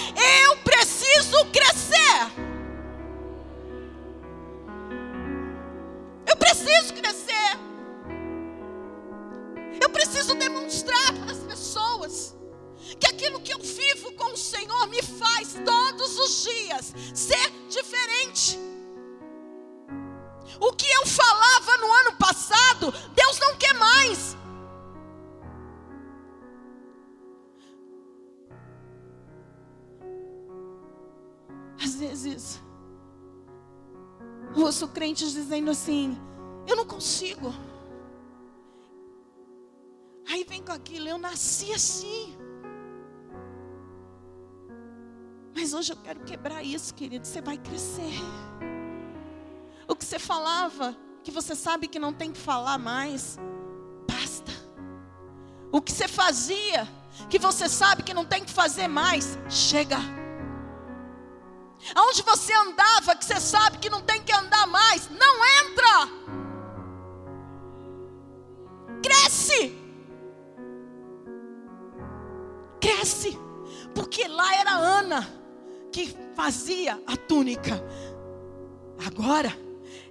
[0.45, 2.33] Eu preciso crescer.
[6.27, 7.59] Eu preciso crescer.
[9.81, 12.36] Eu preciso demonstrar para as pessoas
[12.99, 18.59] que aquilo que eu vivo com o Senhor me faz todos os dias ser diferente.
[20.61, 24.37] O que eu falava no ano passado, Deus não quer mais.
[31.83, 32.61] Às vezes,
[34.55, 36.19] ouço crentes dizendo assim:
[36.67, 37.53] eu não consigo.
[40.29, 42.37] Aí vem com aquilo, eu nasci assim.
[45.67, 47.27] Mas hoje eu quero quebrar isso, querido.
[47.27, 48.13] Você vai crescer.
[49.89, 53.37] O que você falava, que você sabe que não tem que falar mais,
[54.09, 54.53] basta.
[55.73, 56.87] O que você fazia,
[57.29, 59.99] que você sabe que não tem que fazer mais, chega.
[61.97, 66.16] Aonde você andava, que você sabe que não tem que andar mais, não entra.
[75.97, 77.83] Que fazia a túnica.
[79.07, 79.51] Agora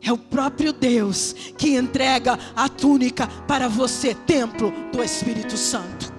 [0.02, 6.12] é o próprio Deus que entrega a túnica para você, templo do Espírito Santo.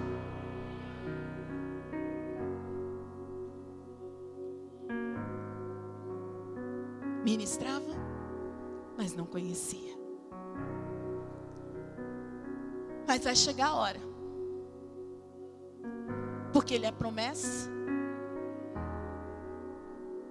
[7.24, 7.92] Ministrava,
[8.96, 9.96] mas não conhecia.
[13.04, 14.00] Mas vai chegar a hora.
[16.52, 17.75] Porque ele é promessa.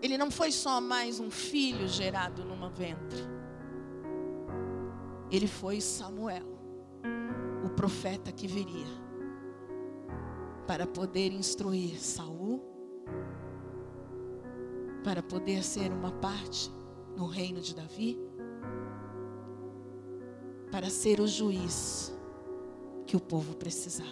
[0.06, 3.24] Ele não foi só mais um filho gerado numa ventre.
[5.32, 6.46] Ele foi Samuel,
[7.66, 8.86] o profeta que viria
[10.68, 12.62] para poder instruir Saul,
[15.04, 16.72] para poder ser uma parte
[17.18, 18.20] no reino de Davi,
[20.72, 22.16] para ser o juiz
[23.08, 24.10] que o povo precisava.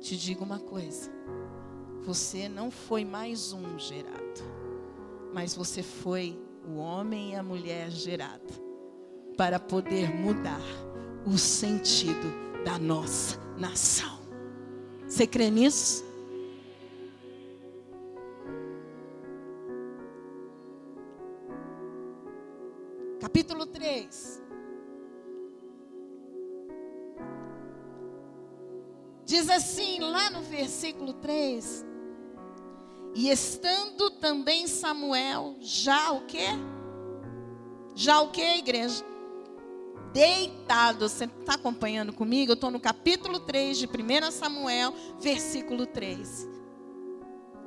[0.00, 1.08] Te digo uma coisa:
[2.06, 4.40] você não foi mais um gerado,
[5.34, 8.54] mas você foi o homem e a mulher gerada
[9.36, 10.60] para poder mudar
[11.26, 14.20] o sentido da nossa nação.
[15.08, 16.04] Você crê nisso?
[23.20, 24.42] Capítulo 3.
[29.24, 31.95] Diz assim, lá no versículo 3.
[33.16, 36.48] E estando também Samuel, já o quê?
[37.96, 39.02] Já o quê, igreja?
[40.16, 41.06] deitado.
[41.06, 42.52] Você está acompanhando comigo?
[42.52, 46.48] Eu estou no capítulo 3 de 1 Samuel, versículo 3.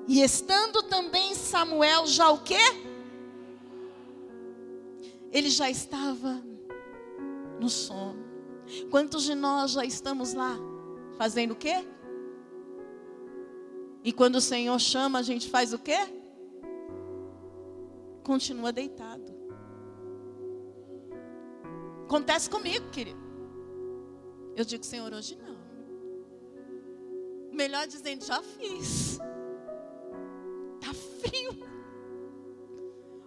[0.08, 2.58] E estando também Samuel já o quê?
[5.32, 6.42] Ele já estava
[7.60, 8.28] no sono.
[8.90, 10.58] Quantos de nós já estamos lá?
[11.20, 11.86] Fazendo o quê?
[14.04, 15.98] E quando o Senhor chama, a gente faz o quê?
[18.24, 19.40] Continua deitado.
[22.06, 23.20] Acontece comigo, querido.
[24.56, 25.58] Eu digo, Senhor, hoje não.
[27.52, 29.20] Melhor dizendo, já fiz.
[30.80, 31.52] Tá frio.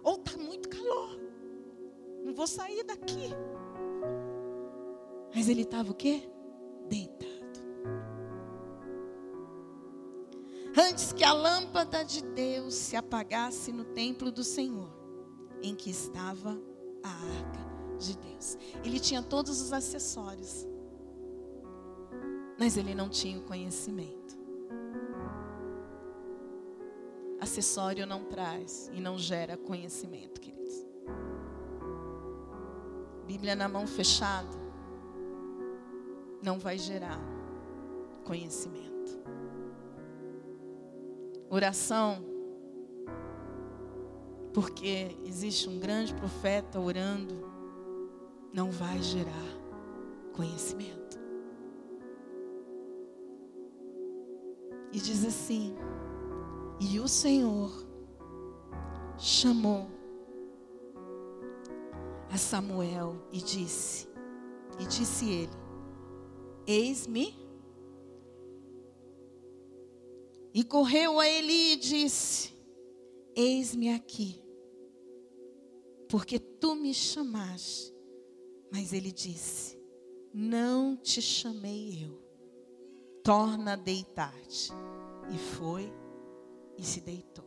[0.03, 1.17] Ou tá muito calor.
[2.23, 3.29] Não vou sair daqui.
[5.35, 6.29] Mas ele estava o quê?
[6.87, 7.33] Deitado.
[10.75, 14.91] Antes que a lâmpada de Deus se apagasse no templo do Senhor,
[15.61, 16.59] em que estava
[17.03, 18.57] a arca de Deus.
[18.83, 20.67] Ele tinha todos os acessórios,
[22.57, 24.37] mas ele não tinha o conhecimento.
[27.39, 30.85] Acessório não traz e não gera conhecimento, queridos.
[33.27, 34.63] Bíblia na mão fechada
[36.41, 37.19] não vai gerar
[38.23, 38.92] conhecimento.
[41.53, 42.17] Oração,
[44.55, 47.47] porque existe um grande profeta orando
[48.51, 49.31] não vai gerar
[50.31, 51.19] conhecimento.
[54.91, 55.75] E diz assim:
[56.79, 57.71] E o Senhor
[59.19, 59.91] chamou
[62.31, 64.09] a Samuel e disse:
[64.79, 65.53] E disse ele:
[66.65, 67.42] Eis-me.
[70.53, 72.53] E correu a Eli e disse:
[73.35, 74.41] Eis-me aqui,
[76.07, 77.93] porque tu me chamaste
[78.73, 79.77] mas ele disse:
[80.33, 82.19] Não te chamei eu,
[83.23, 84.71] torna a deitar-te.
[85.31, 85.93] E foi
[86.75, 87.45] e se deitou.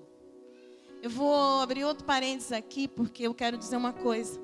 [1.03, 4.41] Eu vou abrir outro parênteses aqui, porque eu quero dizer uma coisa.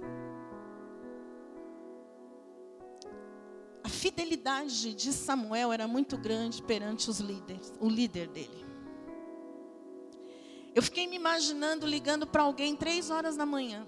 [3.92, 8.66] Fidelidade de Samuel era muito grande perante os líderes, o líder dele.
[10.74, 13.86] Eu fiquei me imaginando ligando para alguém três horas da manhã.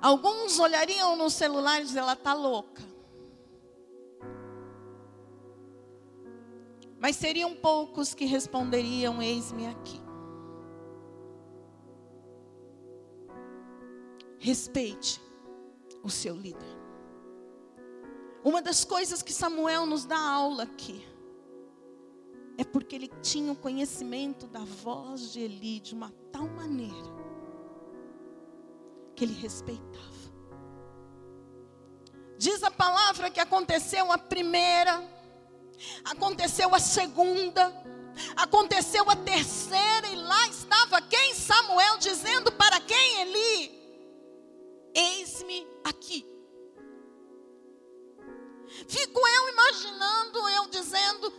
[0.00, 2.82] Alguns olhariam no celular e dizer, ela está louca.
[6.98, 10.00] Mas seriam poucos que responderiam: Eis-me aqui.
[14.38, 15.20] Respeite
[16.02, 16.75] o seu líder.
[18.46, 21.04] Uma das coisas que Samuel nos dá aula aqui
[22.56, 27.16] é porque ele tinha o conhecimento da voz de Eli de uma tal maneira
[29.16, 30.30] que ele respeitava.
[32.38, 35.02] Diz a palavra que aconteceu a primeira,
[36.04, 37.72] aconteceu a segunda,
[38.34, 41.34] Aconteceu a terceira, e lá estava quem?
[41.34, 43.20] Samuel dizendo para quem?
[43.20, 44.10] Eli:
[44.94, 46.35] Eis-me aqui.
[48.88, 51.32] Fico eu imaginando, eu dizendo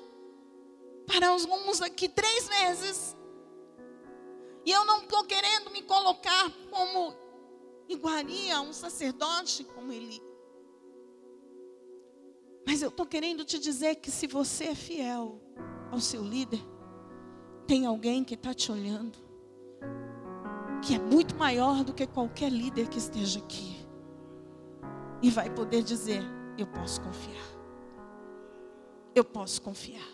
[1.06, 3.16] para alguns aqui, três meses.
[4.66, 7.16] E eu não estou querendo me colocar como
[7.88, 10.22] iguaria a um sacerdote como Eli.
[12.66, 15.40] Mas eu estou querendo te dizer que se você é fiel
[15.90, 16.60] ao seu líder,
[17.66, 19.18] tem alguém que está te olhando,
[20.82, 23.78] que é muito maior do que qualquer líder que esteja aqui,
[25.22, 26.22] e vai poder dizer:
[26.58, 27.58] Eu posso confiar.
[29.14, 30.08] Eu posso confiar.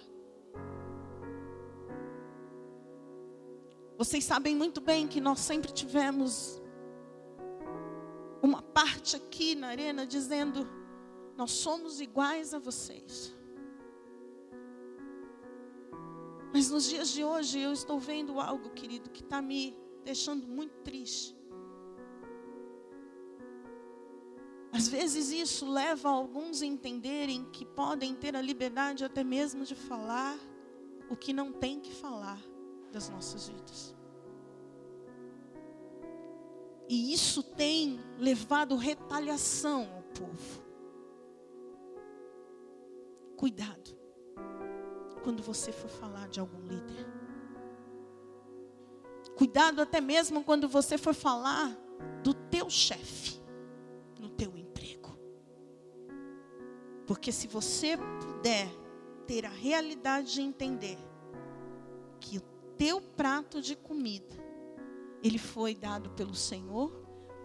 [3.97, 6.61] Vocês sabem muito bem que nós sempre tivemos
[8.41, 10.67] uma parte aqui na arena dizendo:
[11.37, 13.33] Nós somos iguais a vocês.
[16.53, 20.75] Mas nos dias de hoje eu estou vendo algo, querido, que está me deixando muito
[20.83, 21.35] triste.
[24.73, 29.75] Às vezes isso leva alguns a entenderem que podem ter a liberdade até mesmo de
[29.75, 30.35] falar
[31.11, 32.41] o que não tem que falar
[32.91, 33.95] das nossas vidas.
[36.89, 40.63] E isso tem levado retaliação ao povo.
[43.37, 43.95] Cuidado
[45.23, 47.05] quando você for falar de algum líder.
[49.37, 51.77] Cuidado até mesmo quando você for falar
[52.23, 53.42] do teu chefe
[57.05, 58.67] Porque se você puder
[59.27, 60.97] ter a realidade de entender
[62.19, 62.41] que o
[62.77, 64.43] teu prato de comida
[65.23, 66.91] ele foi dado pelo Senhor,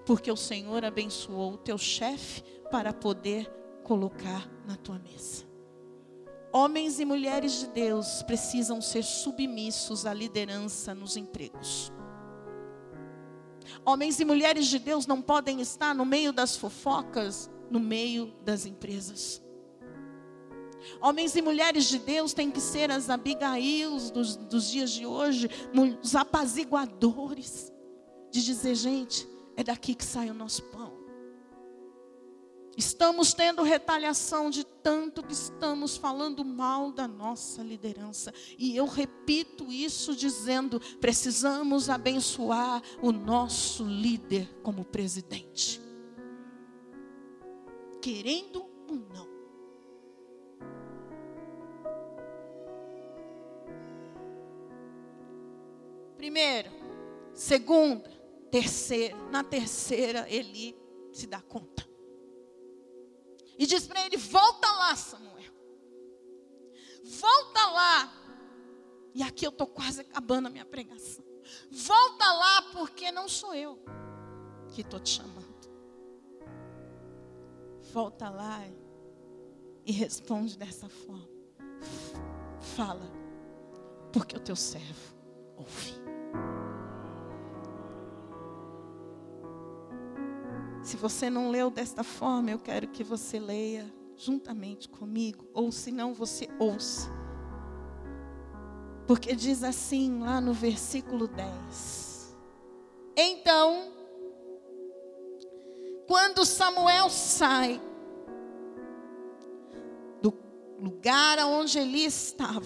[0.04, 3.48] porque o Senhor abençoou o teu chefe para poder
[3.84, 5.46] colocar na tua mesa.
[6.52, 11.92] Homens e mulheres de Deus precisam ser submissos à liderança nos empregos.
[13.84, 18.66] Homens e mulheres de Deus não podem estar no meio das fofocas, no meio das
[18.66, 19.42] empresas.
[21.01, 25.49] Homens e mulheres de Deus têm que ser as Abigails dos, dos dias de hoje,
[26.03, 27.72] os apaziguadores,
[28.31, 30.99] de dizer, gente, é daqui que sai o nosso pão.
[32.79, 38.33] Estamos tendo retaliação de tanto que estamos falando mal da nossa liderança.
[38.57, 45.81] E eu repito isso dizendo: precisamos abençoar o nosso líder como presidente.
[48.01, 49.38] Querendo ou não.
[56.19, 56.69] Primeiro,
[57.33, 58.11] segunda,
[58.51, 60.77] terceira, na terceira ele
[61.12, 61.89] se dá conta.
[63.57, 65.53] E diz para ele: volta lá, Samuel.
[67.05, 68.12] Volta lá.
[69.14, 71.25] E aqui eu estou quase acabando a minha pregação.
[71.71, 73.79] Volta lá, porque não sou eu
[74.75, 75.69] que estou te chamando.
[77.93, 78.61] Volta lá
[79.87, 81.29] e responde dessa forma.
[82.77, 83.11] Fala,
[84.12, 85.16] porque o teu servo
[85.57, 86.07] ouve.
[90.89, 95.93] Se você não leu desta forma, eu quero que você leia juntamente comigo, ou se
[95.93, 97.11] não, você ouça.
[99.07, 102.34] Porque diz assim lá no versículo 10.
[103.14, 103.93] Então,
[106.07, 107.78] quando Samuel sai
[110.22, 110.32] do
[110.80, 112.64] lugar onde ele estava,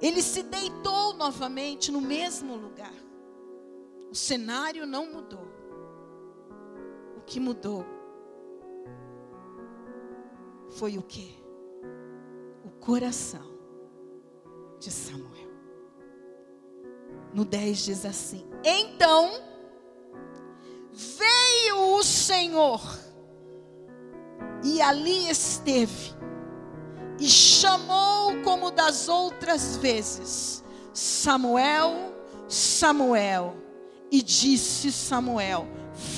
[0.00, 3.01] ele se deitou novamente no mesmo lugar.
[4.12, 5.48] O cenário não mudou.
[7.16, 7.82] O que mudou
[10.72, 11.42] foi o que?
[12.62, 13.56] O coração
[14.78, 15.48] de Samuel.
[17.32, 19.30] No 10 diz assim: Então
[20.92, 22.82] veio o Senhor
[24.62, 26.12] e ali esteve
[27.18, 32.14] e chamou como das outras vezes: Samuel,
[32.46, 33.61] Samuel.
[34.12, 35.66] E disse Samuel: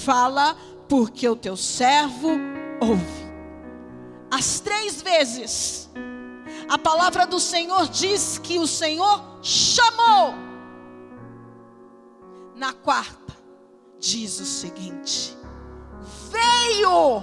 [0.05, 0.57] Fala,
[0.89, 2.29] porque o teu servo
[2.81, 3.25] ouve.
[4.29, 5.89] As três vezes,
[6.69, 10.35] a palavra do Senhor diz que o Senhor chamou.
[12.57, 13.33] Na quarta,
[14.01, 15.39] diz o seguinte:
[16.33, 17.23] Veio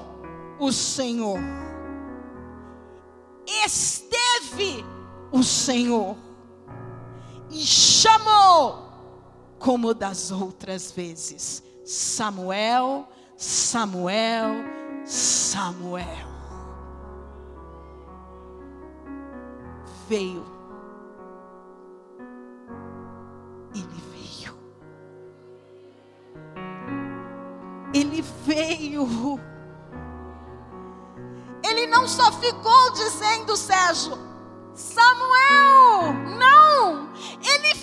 [0.58, 1.38] o Senhor,
[3.66, 4.86] esteve
[5.34, 6.16] o Senhor,
[7.50, 8.91] e chamou
[9.62, 11.64] como das outras vezes.
[11.86, 13.08] Samuel,
[13.38, 14.66] Samuel,
[15.06, 16.32] Samuel.
[20.12, 20.46] veio.
[23.74, 24.54] Ele veio.
[27.94, 29.40] Ele veio.
[31.64, 34.18] Ele não só ficou dizendo, Sérgio,
[34.74, 37.10] Samuel, não,
[37.42, 37.74] ele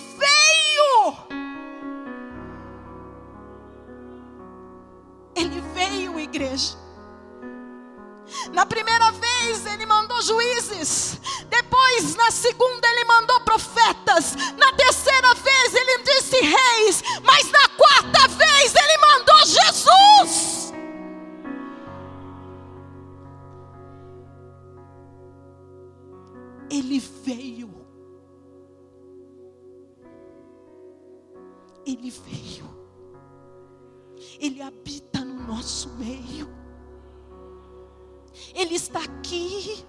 [6.39, 6.77] igreja.
[8.53, 11.19] Na primeira vez ele mandou juízes,
[11.49, 18.27] depois na segunda ele mandou profetas, na terceira vez ele disse reis, mas na quarta
[18.27, 20.73] vez ele mandou Jesus.
[26.69, 27.73] Ele veio.
[31.83, 32.69] Ele veio.
[34.39, 35.08] Ele habita
[35.49, 36.47] nosso meio.
[38.53, 39.83] Ele está aqui.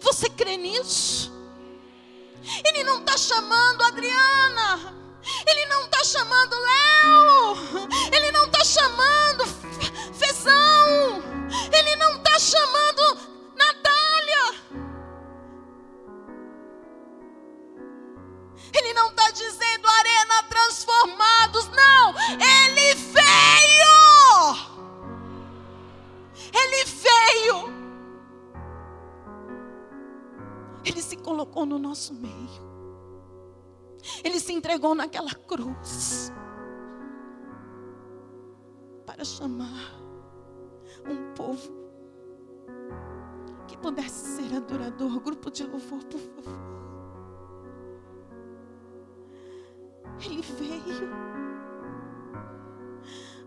[0.00, 1.30] Você crê nisso?
[2.64, 4.94] Ele não está chamando Adriana.
[5.46, 7.88] Ele não está chamando Léo.
[8.14, 9.44] Ele não está chamando
[10.14, 11.22] Fezão.
[11.72, 13.18] Ele não está chamando
[13.56, 13.97] Natália.
[18.78, 21.68] Ele não está dizendo arena transformados.
[21.68, 22.14] Não.
[22.34, 23.88] Ele veio.
[26.54, 27.78] Ele veio.
[30.84, 32.68] Ele se colocou no nosso meio.
[34.22, 36.32] Ele se entregou naquela cruz
[39.04, 39.98] para chamar
[41.04, 41.72] um povo
[43.66, 45.20] que pudesse ser adorador.
[45.20, 46.77] Grupo de louvor, por favor.
[50.24, 51.08] Ele veio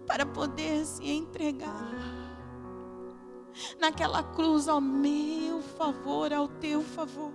[0.08, 1.92] para poder se entregar
[3.80, 7.32] naquela cruz ao meu favor, ao teu favor.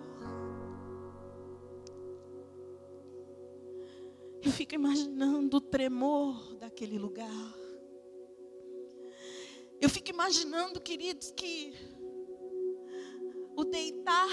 [4.42, 7.54] Eu fico imaginando o tremor daquele lugar.
[9.80, 11.74] Eu fico imaginando, queridos, que
[13.56, 14.28] o deitar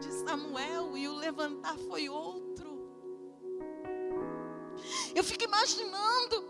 [0.00, 2.67] de Samuel e o levantar foi outro.
[5.18, 6.44] Eu fico imaginando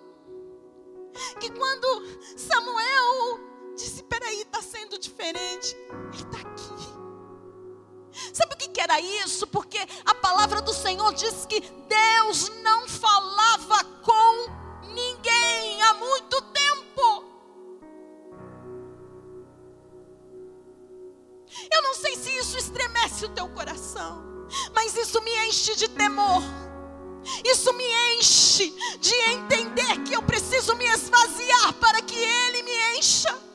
[1.40, 1.86] que quando
[2.36, 3.40] Samuel
[3.74, 5.74] disse: peraí, está sendo diferente.
[6.12, 6.74] Ele está aqui.
[8.30, 9.46] Sabe o que era isso?
[9.46, 17.24] Porque a palavra do Senhor diz que Deus não falava com ninguém há muito tempo.
[21.72, 26.42] Eu não sei se isso estremece o teu coração, mas isso me enche de temor.
[27.44, 27.84] Isso me
[28.16, 28.70] enche
[29.00, 33.48] de entender que eu preciso me esvaziar para que Ele me encha.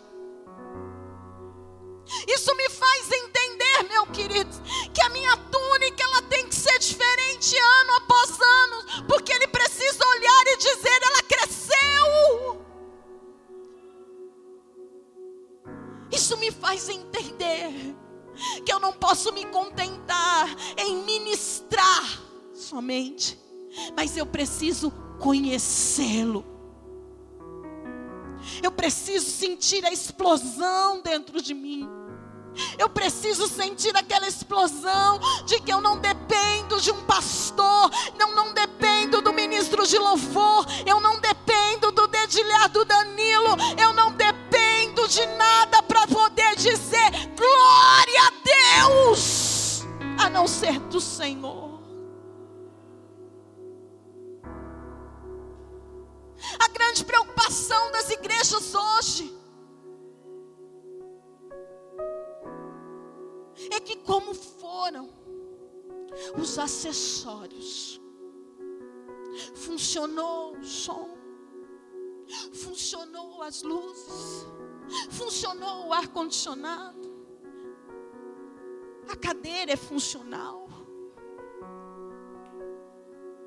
[2.27, 4.51] Isso me faz entender, meu querido,
[4.93, 10.05] que a minha túnica ela tem que ser diferente ano após ano, porque ele precisa
[10.07, 12.63] olhar e dizer: ela cresceu.
[16.11, 17.95] Isso me faz entender
[18.65, 20.47] que eu não posso me contentar
[20.77, 22.21] em ministrar
[22.53, 23.37] somente,
[23.95, 26.45] mas eu preciso conhecê-lo.
[28.61, 31.87] Eu preciso sentir a explosão dentro de mim.
[32.77, 38.53] Eu preciso sentir aquela explosão de que eu não dependo de um pastor, não, não
[38.53, 45.25] dependo do ministro de louvor, eu não dependo do dedilhado Danilo, eu não dependo de
[45.25, 49.83] nada para poder dizer glória a Deus,
[50.19, 51.72] a não ser do Senhor.
[64.23, 65.09] Como foram
[66.39, 67.99] os acessórios,
[69.53, 71.09] funcionou o som,
[72.53, 74.47] funcionou as luzes,
[75.09, 77.11] funcionou o ar-condicionado,
[79.09, 80.63] a cadeira é funcional.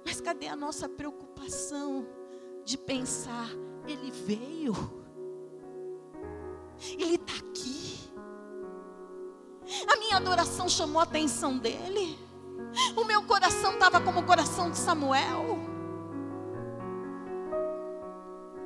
[0.05, 2.07] Mas cadê a nossa preocupação
[2.65, 3.49] de pensar,
[3.89, 4.75] ele veio,
[6.99, 8.06] ele está aqui.
[9.89, 12.19] A minha adoração chamou a atenção dele.
[12.97, 15.59] O meu coração estava como o coração de Samuel.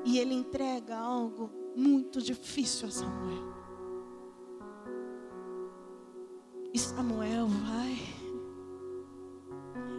[0.04, 3.50] E ele entrega algo muito difícil a Samuel.
[6.72, 7.98] E Samuel vai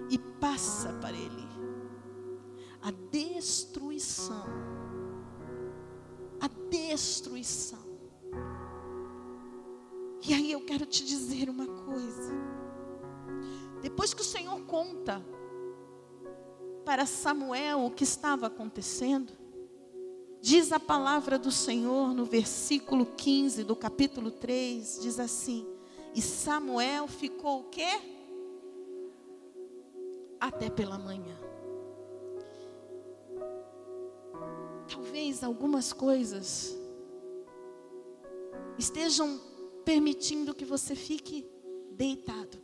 [0.10, 1.48] e passa para ele
[2.82, 4.46] a destruição.
[6.40, 7.80] A destruição.
[10.24, 12.32] E aí eu quero te dizer uma coisa.
[13.82, 15.26] Depois que o Senhor conta
[16.86, 19.34] para Samuel o que estava acontecendo,
[20.40, 25.68] diz a palavra do Senhor no versículo 15 do capítulo 3, diz assim:
[26.14, 28.00] E Samuel ficou o quê?
[30.40, 31.36] Até pela manhã.
[34.88, 36.78] Talvez algumas coisas
[38.78, 39.40] estejam
[39.84, 41.46] permitindo que você fique
[41.92, 42.58] deitado,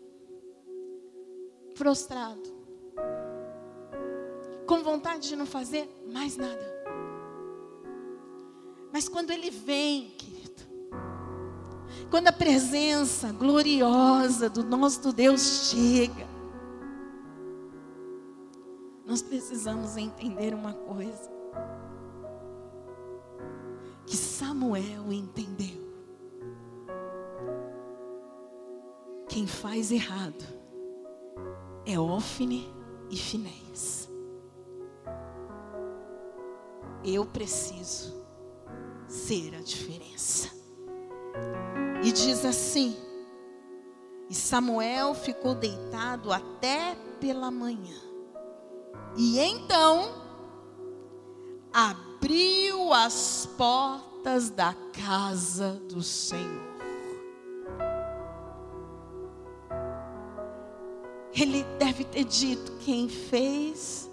[1.75, 2.55] prostrado,
[4.65, 6.77] com vontade de não fazer mais nada.
[8.91, 10.63] Mas quando Ele vem, querido,
[12.09, 16.27] quando a presença gloriosa do nosso Deus chega,
[19.05, 21.31] nós precisamos entender uma coisa.
[24.05, 25.86] Que Samuel entendeu.
[29.37, 30.43] Quem faz errado
[31.85, 32.73] é Ofne
[33.07, 34.09] e Finés.
[37.05, 38.15] Eu preciso
[39.07, 40.49] ser a diferença.
[42.03, 42.97] E diz assim:
[44.27, 48.01] E Samuel ficou deitado até pela manhã.
[49.15, 50.15] E então
[51.71, 56.76] abriu as portas da casa do Senhor.
[61.39, 64.09] Ele deve ter dito: quem fez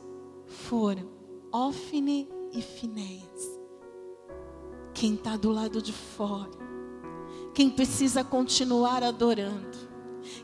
[0.47, 1.09] foram
[1.51, 3.59] Ofne e Finéias.
[4.93, 6.51] Quem está do lado de fora,
[7.53, 9.77] quem precisa continuar adorando,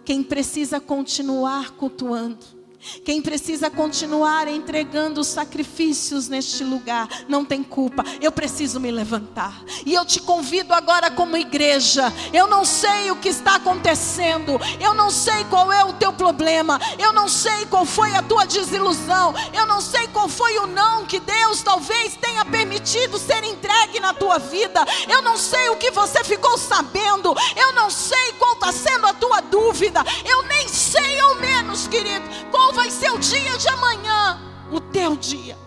[0.04, 2.59] quem precisa continuar cultuando
[3.04, 8.04] quem precisa continuar entregando sacrifícios neste lugar não tem culpa.
[8.20, 9.62] Eu preciso me levantar.
[9.84, 12.12] E eu te convido agora, como igreja.
[12.32, 14.58] Eu não sei o que está acontecendo.
[14.80, 16.80] Eu não sei qual é o teu problema.
[16.98, 19.34] Eu não sei qual foi a tua desilusão.
[19.52, 24.14] Eu não sei qual foi o não que Deus talvez tenha permitido ser entregue na
[24.14, 24.84] tua vida.
[25.08, 27.34] Eu não sei o que você ficou sabendo.
[27.56, 30.04] Eu não sei qual está sendo a tua dúvida.
[30.24, 34.40] Eu nem sei, ao menos, querido, qual qual vai ser o dia de amanhã,
[34.70, 35.58] o teu dia.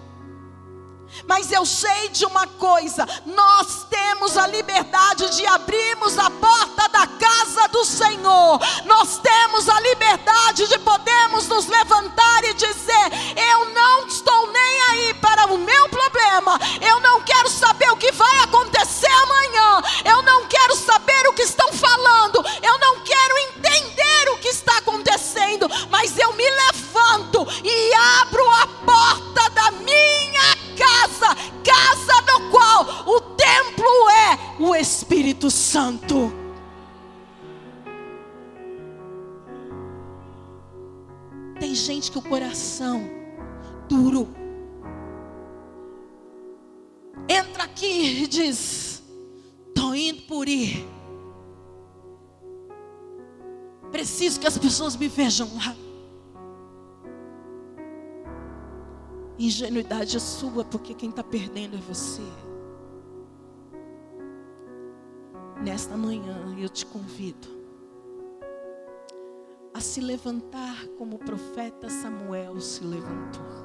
[1.27, 7.05] Mas eu sei de uma coisa: nós temos a liberdade de abrirmos a porta da
[7.05, 8.59] casa do Senhor.
[8.85, 13.11] Nós temos a liberdade de podermos nos levantar e dizer:
[13.51, 16.59] Eu não estou nem aí para o meu problema.
[16.81, 19.81] Eu não quero saber o que vai acontecer amanhã.
[20.05, 21.43] Eu não quero saber o que
[43.93, 44.27] duro
[47.27, 49.03] entra aqui e diz:
[49.67, 50.85] estou indo por ir.
[53.91, 55.75] Preciso que as pessoas me vejam lá.
[59.37, 62.21] Ingenuidade é sua, porque quem está perdendo é você.
[65.63, 67.47] Nesta manhã eu te convido
[69.73, 73.62] a se levantar como o profeta Samuel se levantou,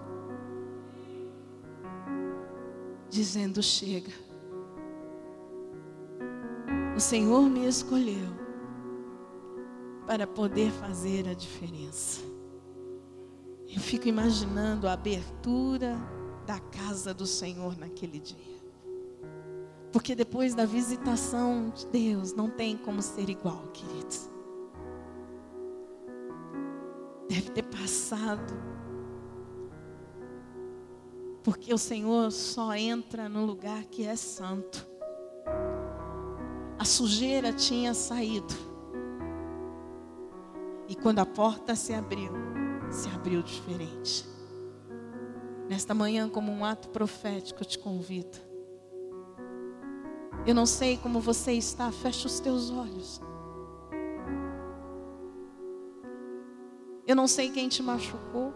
[3.09, 4.13] dizendo: Chega,
[6.97, 8.29] o Senhor me escolheu
[10.07, 12.21] para poder fazer a diferença.
[13.69, 15.99] Eu fico imaginando a abertura
[16.47, 18.59] da casa do Senhor naquele dia.
[19.93, 24.29] Porque depois da visitação de Deus, não tem como ser igual, queridos.
[27.29, 28.55] Deve ter passado.
[31.43, 34.86] Porque o Senhor só entra no lugar que é santo.
[36.78, 38.55] A sujeira tinha saído.
[40.89, 42.32] E quando a porta se abriu,
[42.91, 44.24] se abriu diferente.
[45.68, 48.39] Nesta manhã, como um ato profético, eu te convido.
[50.47, 53.20] Eu não sei como você está, fecha os teus olhos.
[57.07, 58.55] Eu não sei quem te machucou.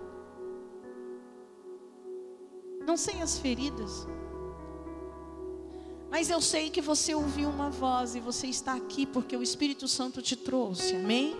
[2.87, 4.07] Não sei as feridas.
[6.11, 9.89] Mas eu sei que você ouviu uma voz e você está aqui porque o Espírito
[9.89, 10.97] Santo te trouxe.
[10.97, 11.37] Amém?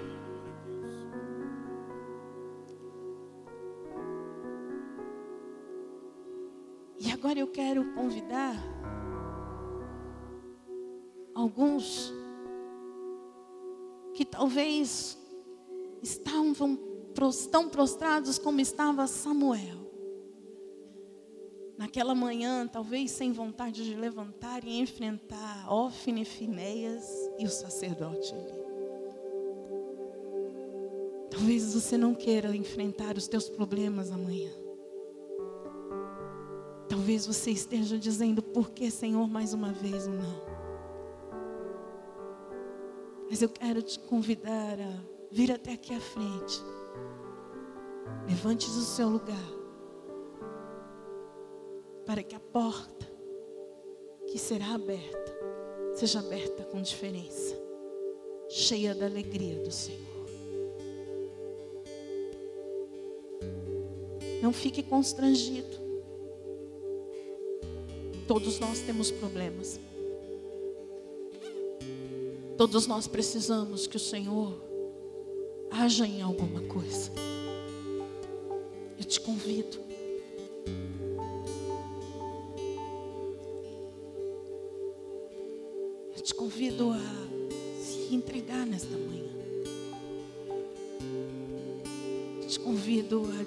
[7.23, 8.57] Agora eu quero convidar
[11.33, 12.13] alguns
[14.13, 15.17] que talvez
[16.03, 16.77] estavam
[17.53, 19.82] tão prostrados como estava Samuel.
[21.83, 27.05] Naquela manhã, talvez sem vontade de levantar e enfrentar Ofne, Finéias
[27.41, 28.53] e o sacerdote ali.
[31.29, 34.53] Talvez você não queira enfrentar os teus problemas amanhã.
[36.89, 40.41] Talvez você esteja dizendo, por que, Senhor, mais uma vez não?
[43.29, 45.01] Mas eu quero te convidar a
[45.33, 46.63] vir até aqui à frente.
[48.29, 49.62] Levante do seu lugar.
[52.07, 53.11] Para que a porta
[54.27, 55.23] que será aberta
[55.95, 57.55] seja aberta com diferença,
[58.49, 60.01] cheia da alegria do Senhor.
[64.43, 65.81] Não fique constrangido.
[68.27, 69.79] Todos nós temos problemas.
[72.57, 74.61] Todos nós precisamos que o Senhor
[75.71, 77.13] haja em alguma coisa.
[78.99, 79.92] Eu te convido.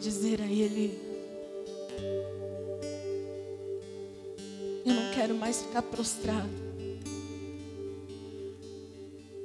[0.05, 0.99] Dizer a Ele:
[4.85, 6.65] Eu não quero mais ficar prostrado.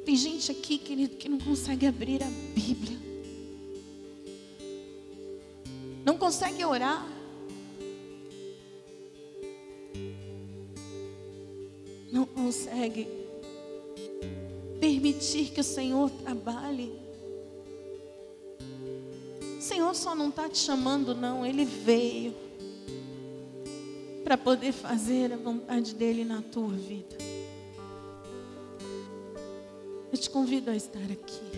[0.04, 2.98] Tem gente aqui, querido, que não consegue abrir a Bíblia.
[6.04, 7.06] Não consegue orar.
[12.12, 13.08] Não consegue
[14.78, 16.92] permitir que o Senhor trabalhe.
[19.71, 21.47] Senhor só não está te chamando, não.
[21.47, 22.35] Ele veio
[24.25, 27.16] para poder fazer a vontade dEle na tua vida.
[30.12, 31.53] Eu te convido a estar aqui.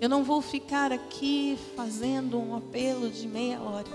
[0.00, 3.90] Eu não vou ficar aqui fazendo um apelo de meia hora.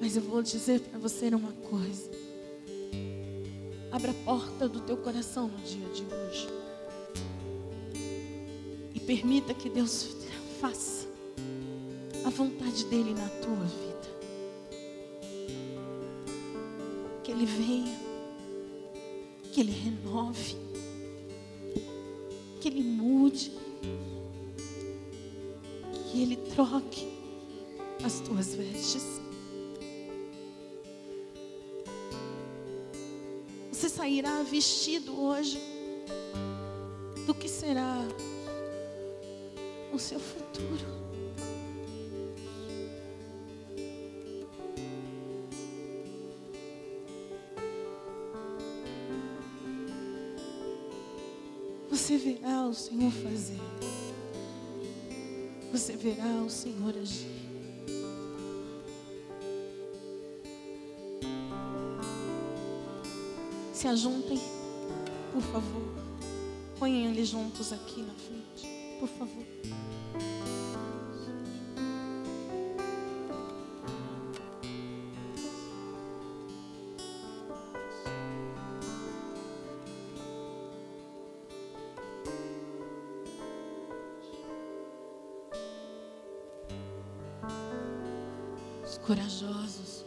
[0.00, 2.08] Mas eu vou dizer para você uma coisa.
[3.90, 6.57] Abra a porta do teu coração no dia de hoje.
[9.08, 10.08] Permita que Deus
[10.60, 11.08] faça
[12.24, 14.08] a vontade dEle na tua vida.
[17.24, 18.08] Que Ele venha
[19.58, 20.56] que Ele renove,
[22.60, 23.50] que Ele mude,
[26.12, 27.08] que Ele troque
[28.04, 29.20] as tuas vestes.
[33.72, 35.58] Você sairá vestido hoje
[37.26, 38.06] do que será
[39.98, 40.86] o seu futuro.
[51.90, 53.58] Você verá o Senhor fazer.
[55.72, 57.26] Você verá o Senhor agir.
[63.72, 64.38] Se ajuntem,
[65.32, 65.88] por favor.
[66.78, 69.44] Ponham eles juntos aqui na frente, por favor.
[89.08, 90.04] corajosos.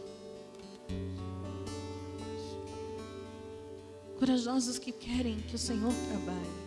[4.16, 6.61] Corajosos que querem que o Senhor trabalhe.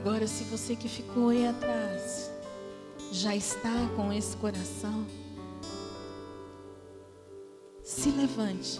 [0.00, 2.30] Agora, se você que ficou aí atrás
[3.12, 5.06] já está com esse coração,
[7.82, 8.78] se levante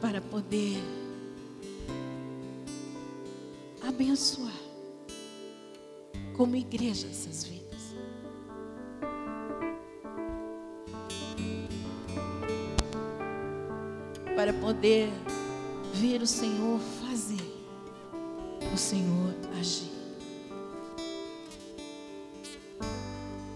[0.00, 0.76] para poder
[3.82, 4.54] abençoar
[6.36, 7.96] como igreja essas vidas.
[14.36, 15.10] Para poder
[15.94, 16.78] ver o Senhor
[18.78, 19.90] Senhor agir.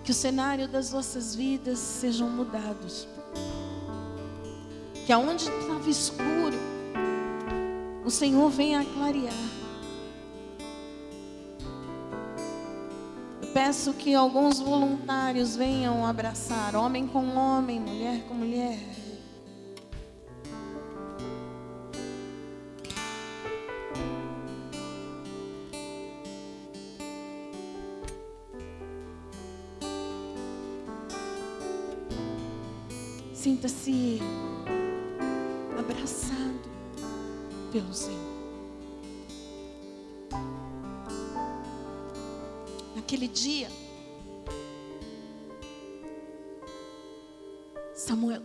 [0.04, 3.08] Que o cenário das vossas vidas sejam mudados.
[5.06, 6.58] Que aonde estava escuro,
[8.04, 9.62] o Senhor venha clarear.
[13.52, 18.78] peço que alguns voluntários venham abraçar, homem com homem, mulher com mulher.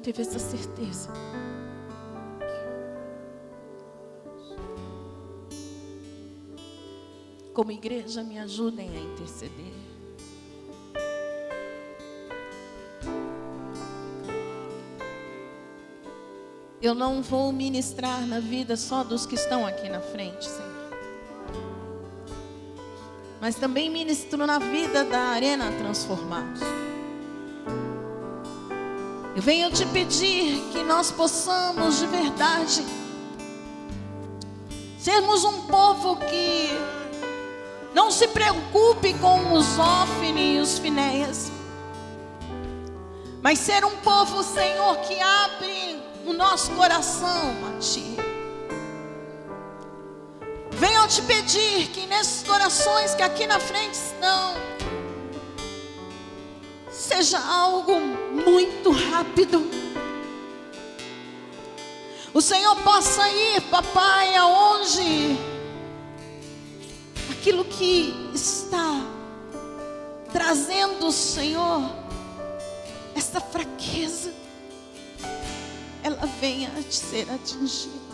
[0.07, 1.11] Teve essa certeza.
[7.53, 9.73] Como igreja, me ajudem a interceder.
[16.81, 20.89] Eu não vou ministrar na vida só dos que estão aqui na frente, Senhor.
[23.41, 26.86] Mas também ministro na vida da Arena Transformados.
[29.37, 32.83] Eu venho te pedir que nós possamos de verdade
[34.97, 36.71] sermos um povo que
[37.93, 41.51] não se preocupe com os Ofne e os Finéias,
[43.39, 48.17] mas ser um povo, Senhor, que abre o nosso coração a Ti.
[50.71, 54.55] Venho te pedir que nesses corações que aqui na frente estão,
[56.89, 59.69] seja algo muito rápido.
[62.33, 65.37] O Senhor possa ir, papai, aonde
[67.31, 69.01] aquilo que está
[70.31, 71.81] trazendo, Senhor,
[73.15, 74.31] essa fraqueza,
[76.03, 78.07] ela venha a ser atingida.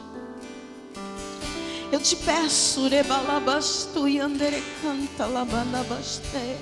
[1.92, 6.58] Eu te peço, rebalabastu e anderecanta labanabaste,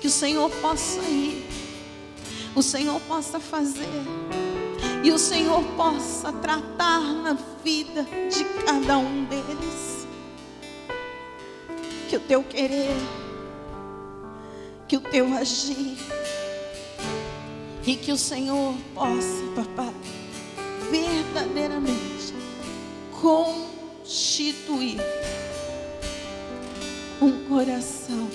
[0.00, 1.46] que o Senhor possa ir,
[2.54, 3.86] o Senhor possa fazer,
[5.04, 10.06] e o Senhor possa tratar na vida de cada um deles.
[12.08, 12.96] Que o teu querer,
[14.88, 15.96] que o teu agir,
[17.86, 19.94] e que o Senhor possa, papai,
[20.90, 22.34] verdadeiramente
[23.20, 24.98] constituir
[27.20, 28.28] um coração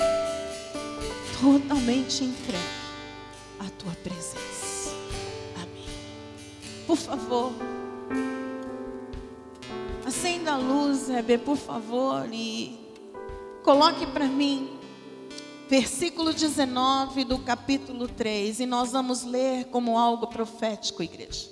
[1.41, 2.63] totalmente entregue
[3.59, 4.91] à tua presença.
[5.55, 5.86] Amém.
[6.88, 7.53] Por favor,
[10.05, 12.79] acenda a luz, Hebe, por favor, e
[13.63, 14.75] coloque para mim
[15.67, 21.49] versículo 19 do capítulo 3, e nós vamos ler como algo profético, igreja.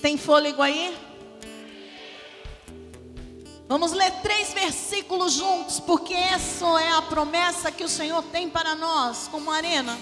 [0.00, 0.94] Tem fôlego aí?
[3.68, 8.76] Vamos ler três versículos juntos, porque essa é a promessa que o Senhor tem para
[8.76, 9.98] nós, como arena.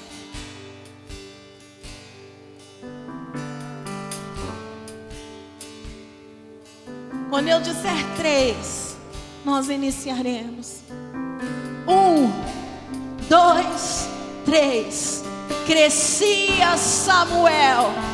[7.30, 8.96] Quando eu disser três,
[9.46, 10.80] nós iniciaremos.
[11.88, 12.30] Um,
[13.30, 14.06] dois,
[14.44, 15.24] três.
[15.66, 18.13] Crescia Samuel